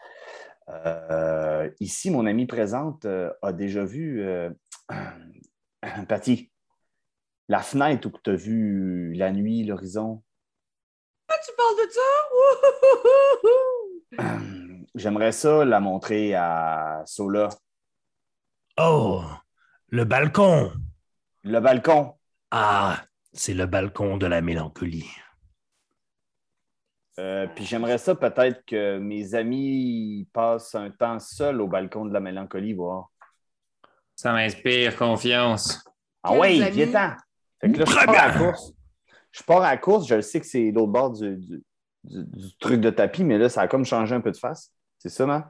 [0.69, 4.49] Euh, ici, mon ami présente euh, a déjà vu, euh,
[6.09, 6.51] Patty,
[7.49, 10.23] la fenêtre où tu as vu la nuit, l'horizon.
[11.29, 11.91] Ah, tu parles de
[14.23, 14.29] ça?
[14.95, 17.49] J'aimerais ça la montrer à Sola.
[18.79, 19.23] Oh,
[19.89, 20.73] le balcon.
[21.45, 22.15] Le balcon.
[22.51, 25.11] Ah, c'est le balcon de la mélancolie.
[27.19, 32.13] Euh, puis j'aimerais ça peut-être que mes amis passent un temps seuls au balcon de
[32.13, 33.11] la mélancolie, voir.
[34.15, 35.85] Ça m'inspire confiance.
[36.23, 37.17] Ah oui, viens-t'en.
[37.61, 38.73] Fait que là, je pars à la course.
[39.31, 41.63] Je pars à la course, je le sais que c'est l'autre bord du, du-
[42.05, 44.73] du- du truc de tapis, mais là, ça a comme changé un peu de face.
[45.03, 45.45] C'est ça, man?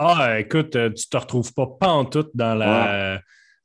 [0.00, 3.20] Ah, écoute, euh, tu te retrouves pas pantoute dans la,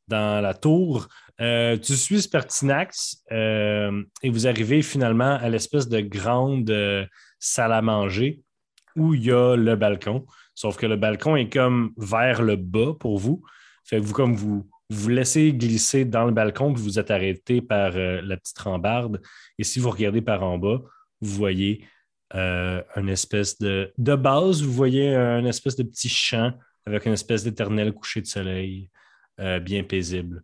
[0.08, 1.08] dans la tour.
[1.42, 7.04] Euh, tu suis Spertinax euh, et vous arrivez finalement à l'espèce de grande euh,
[7.40, 8.44] salle à manger
[8.96, 10.24] où il y a le balcon.
[10.54, 13.42] Sauf que le balcon est comme vers le bas pour vous.
[13.86, 17.64] Fait que vous, comme vous vous laissez glisser dans le balcon, puis vous êtes arrêté
[17.64, 19.20] par la petite rambarde.
[19.58, 20.80] Et si vous regardez par en bas,
[21.22, 21.88] vous voyez
[22.34, 23.92] une espèce de.
[23.98, 26.52] De base, vous voyez un espèce de petit champ
[26.86, 28.90] avec une espèce d'éternel coucher de soleil
[29.62, 30.44] bien paisible.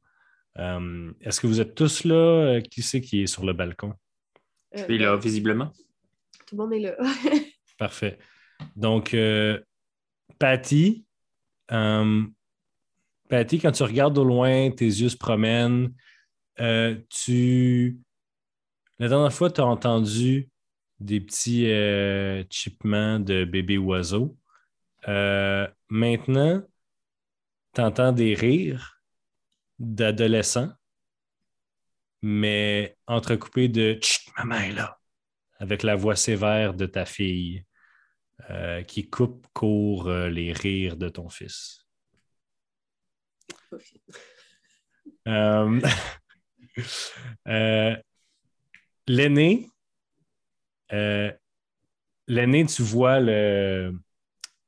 [0.59, 2.15] Euh, est-ce que vous êtes tous là?
[2.15, 3.93] Euh, qui c'est qui est sur le balcon?
[4.73, 5.71] Je suis là, visiblement.
[6.47, 6.95] Tout le monde est là.
[7.77, 8.17] Parfait.
[8.75, 9.59] Donc, euh,
[10.39, 11.05] Patty,
[11.67, 15.93] Patty, quand tu regardes au loin, tes yeux se promènent.
[17.09, 17.97] tu.
[18.99, 20.49] La dernière fois, tu as entendu
[20.99, 21.67] des petits
[22.49, 24.37] chipements de bébés oiseaux.
[25.89, 26.63] maintenant,
[27.73, 29.01] tu entends des rires
[29.79, 30.71] d'adolescents,
[32.21, 34.99] mais entrecoupé de Chut, maman est là,
[35.59, 37.65] avec la voix sévère de ta fille
[38.49, 41.85] euh, qui coupe court euh, les rires de ton fils.
[50.93, 51.31] Euh,
[52.27, 53.93] l'aîné, tu vois le,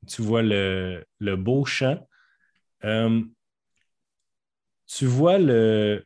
[0.06, 2.06] tu vois le, le beau champ
[4.86, 6.04] tu vois le.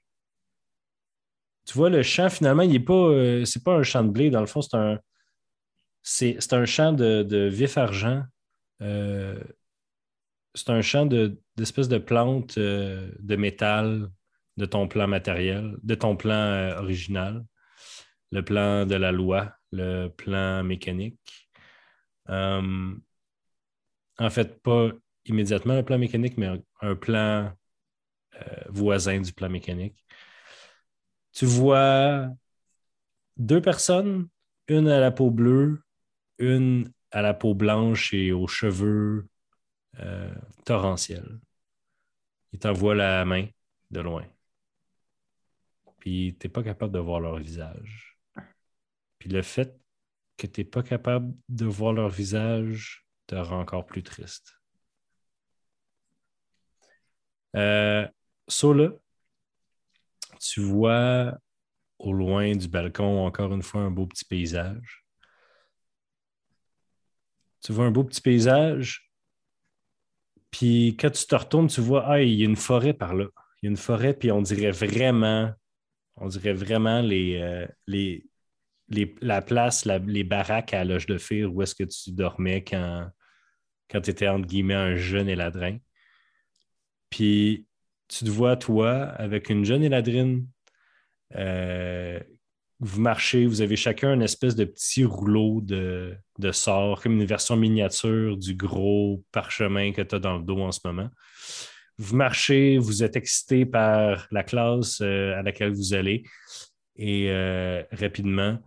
[1.66, 2.94] Tu vois le champ, finalement, il est pas.
[2.94, 4.98] Euh, c'est pas un champ de blé, dans le fond, c'est un.
[6.02, 8.22] C'est, un champ de, vif argent.
[8.82, 9.38] Euh,
[10.54, 14.10] c'est un champ de, d'espèces de plantes euh, de métal
[14.56, 17.44] de ton plan matériel, de ton plan original,
[18.32, 21.48] le plan de la loi, le plan mécanique.
[22.28, 23.00] en
[24.30, 24.90] fait, pas
[25.26, 26.48] immédiatement le plan mécanique, mais
[26.80, 27.52] un plan
[28.36, 30.04] euh, voisin du plan mécanique.
[31.32, 32.30] Tu vois
[33.36, 34.28] deux personnes,
[34.68, 35.82] une à la peau bleue,
[36.38, 39.28] une à la peau blanche et aux cheveux
[40.00, 41.40] euh, torrentiels.
[42.52, 43.46] Ils t'envoient la main
[43.90, 44.26] de loin.
[45.98, 48.09] Puis tu n'es pas capable de voir leur visage.
[49.20, 49.78] Puis le fait
[50.36, 54.56] que tu n'es pas capable de voir leur visage te rend encore plus triste.
[57.54, 58.08] Euh,
[58.62, 58.90] là,
[60.40, 61.38] tu vois
[61.98, 65.04] au loin du balcon, encore une fois, un beau petit paysage.
[67.62, 69.10] Tu vois un beau petit paysage.
[70.50, 73.26] Puis quand tu te retournes, tu vois, ah, il y a une forêt par là.
[73.62, 75.52] Il y a une forêt, puis on dirait vraiment,
[76.16, 78.29] on dirait vraiment les, euh, les,
[79.20, 83.09] la place, les baraques à l'âge de Fir où est-ce que tu dormais quand,
[83.91, 85.78] quand tu étais, entre guillemets, un jeune éladrin.
[87.09, 87.66] Puis
[88.09, 90.47] tu te vois, toi, avec une jeune éladrine.
[91.36, 92.18] Euh,
[92.80, 97.26] vous marchez, vous avez chacun une espèce de petit rouleau de, de sort, comme une
[97.26, 101.11] version miniature du gros parchemin que tu as dans le dos en ce moment.
[101.99, 106.24] Vous marchez, vous êtes excité par la classe euh, à laquelle vous allez
[106.97, 108.59] et euh, rapidement,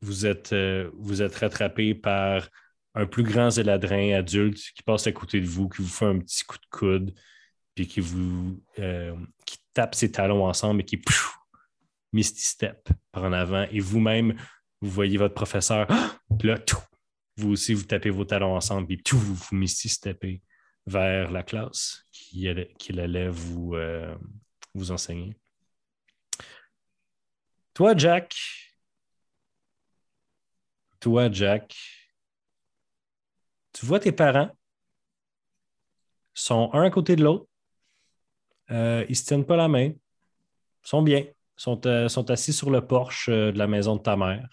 [0.00, 0.54] vous, êtes,
[0.98, 2.48] vous êtes rattrapé par
[2.94, 6.18] un plus grand zéladrin adulte qui passe à côté de vous, qui vous fait un
[6.18, 7.14] petit coup de coude,
[7.74, 9.14] puis qui vous euh,
[9.46, 11.36] qui tape ses talons ensemble et qui pfff,
[12.12, 13.66] misty step par en avant.
[13.72, 14.34] Et vous-même,
[14.80, 15.88] vous voyez votre professeur,
[16.38, 16.78] puis là, tout,
[17.36, 20.40] vous aussi, vous tapez vos talons ensemble, puis tout, vous, vous misty steppez
[20.86, 24.14] vers la classe qui allait, allait vous, euh,
[24.74, 25.34] vous enseigner.
[27.74, 28.36] Toi, Jack,
[31.00, 31.76] toi, Jack,
[33.72, 34.50] tu vois tes parents
[36.32, 37.46] sont un à côté de l'autre.
[38.70, 39.86] Euh, ils ne se tiennent pas la main.
[39.88, 41.18] Ils sont bien.
[41.18, 44.48] Ils sont, euh, sont assis sur le porche euh, de la maison de ta mère.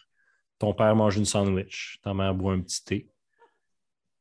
[0.57, 1.99] Ton père mange une sandwich.
[2.03, 3.09] Ta mère boit un petit thé.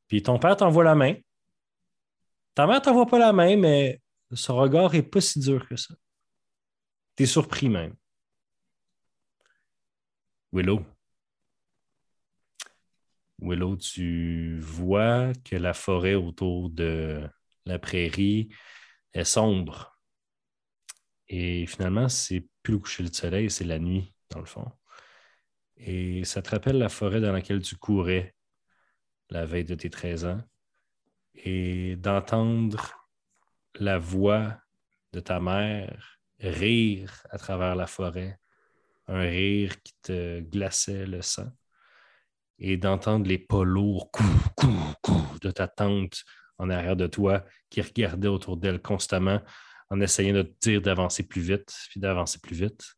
[0.09, 1.15] Puis ton père t'envoie la main.
[2.55, 4.01] Ta mère t'envoie pas la main, mais
[4.33, 5.95] son regard n'est pas si dur que ça.
[7.17, 7.95] Tu es surpris même.
[10.53, 10.85] Willow.
[13.41, 17.29] Willow, tu vois que la forêt autour de
[17.67, 18.51] la prairie
[19.13, 19.99] est sombre.
[21.29, 24.71] Et finalement, c'est plus le coucher du soleil, c'est la nuit, dans le fond.
[25.77, 28.35] Et ça te rappelle la forêt dans laquelle tu courais
[29.31, 30.43] la veille de tes 13 ans.
[31.35, 33.09] Et d'entendre
[33.77, 34.59] la voix
[35.13, 38.39] de ta mère rire à travers la forêt,
[39.11, 41.51] un rire qui te glaçait le sang
[42.59, 44.11] et d'entendre les pas lourds
[45.43, 46.25] de ta tante
[46.59, 49.41] en arrière de toi qui regardait autour d'elle constamment
[49.91, 52.95] en essayant de te dire d'avancer plus vite, puis d'avancer plus vite.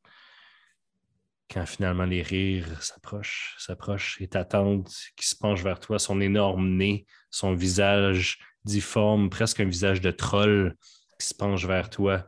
[1.51, 6.21] Quand finalement les rires s'approchent, s'approchent et ta tante qui se penche vers toi, son
[6.21, 10.77] énorme nez, son visage difforme, presque un visage de troll
[11.19, 12.27] qui se penche vers toi,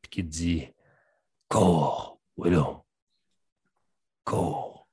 [0.00, 0.68] puis qui te dit
[1.48, 2.81] Cours, Willow.
[4.24, 4.88] Cours.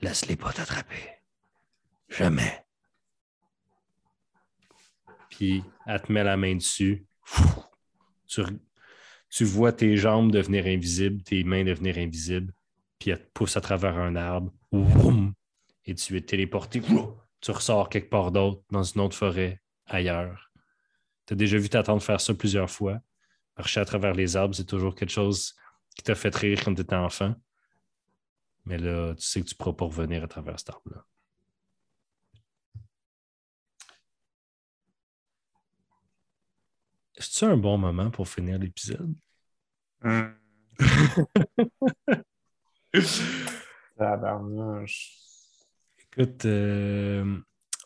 [0.00, 1.20] Laisse-les pas t'attraper.
[2.08, 2.64] Jamais.
[5.30, 7.06] Puis elle te met la main dessus.
[8.26, 12.52] Tu, vois tes jambes devenir invisibles, tes mains devenir invisibles,
[12.98, 14.52] puis elle te pousse à travers un arbre.
[15.84, 16.82] Et tu es téléporté.
[17.40, 20.50] Tu ressors quelque part d'autre, dans une autre forêt, ailleurs.
[21.26, 23.00] Tu as déjà vu ta tante faire ça plusieurs fois.
[23.56, 25.54] Marcher à travers les arbres, c'est toujours quelque chose
[25.96, 27.34] qui t'a fait rire quand tu étais enfant.
[28.64, 31.04] Mais là, tu sais que tu ne pourras pas revenir à travers cet arbre-là.
[37.16, 39.14] Est-ce un bon moment pour finir l'épisode?
[40.02, 40.30] Hmm.
[46.12, 47.38] Écoute, euh,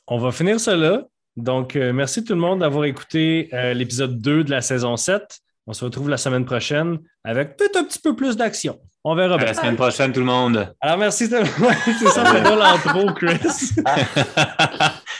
[0.06, 1.04] on va finir là.
[1.36, 5.40] Donc, euh, merci tout le monde d'avoir écouté euh, l'épisode 2 de la saison 7.
[5.66, 8.80] On se retrouve la semaine prochaine avec peut-être un petit peu plus d'action.
[9.06, 9.46] On verra À bien.
[9.48, 10.74] la semaine prochaine, tout le monde.
[10.80, 11.28] Alors, merci.
[11.28, 11.74] tout le monde.
[11.84, 13.38] C'est ça, c'est dans l'intro, Chris.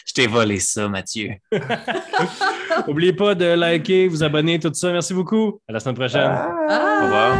[0.06, 1.30] Je t'ai volé ça, Mathieu.
[2.88, 4.90] N'oubliez pas de liker, vous abonner, tout ça.
[4.90, 5.60] Merci beaucoup.
[5.68, 6.30] À la semaine prochaine.
[6.30, 7.36] Au revoir.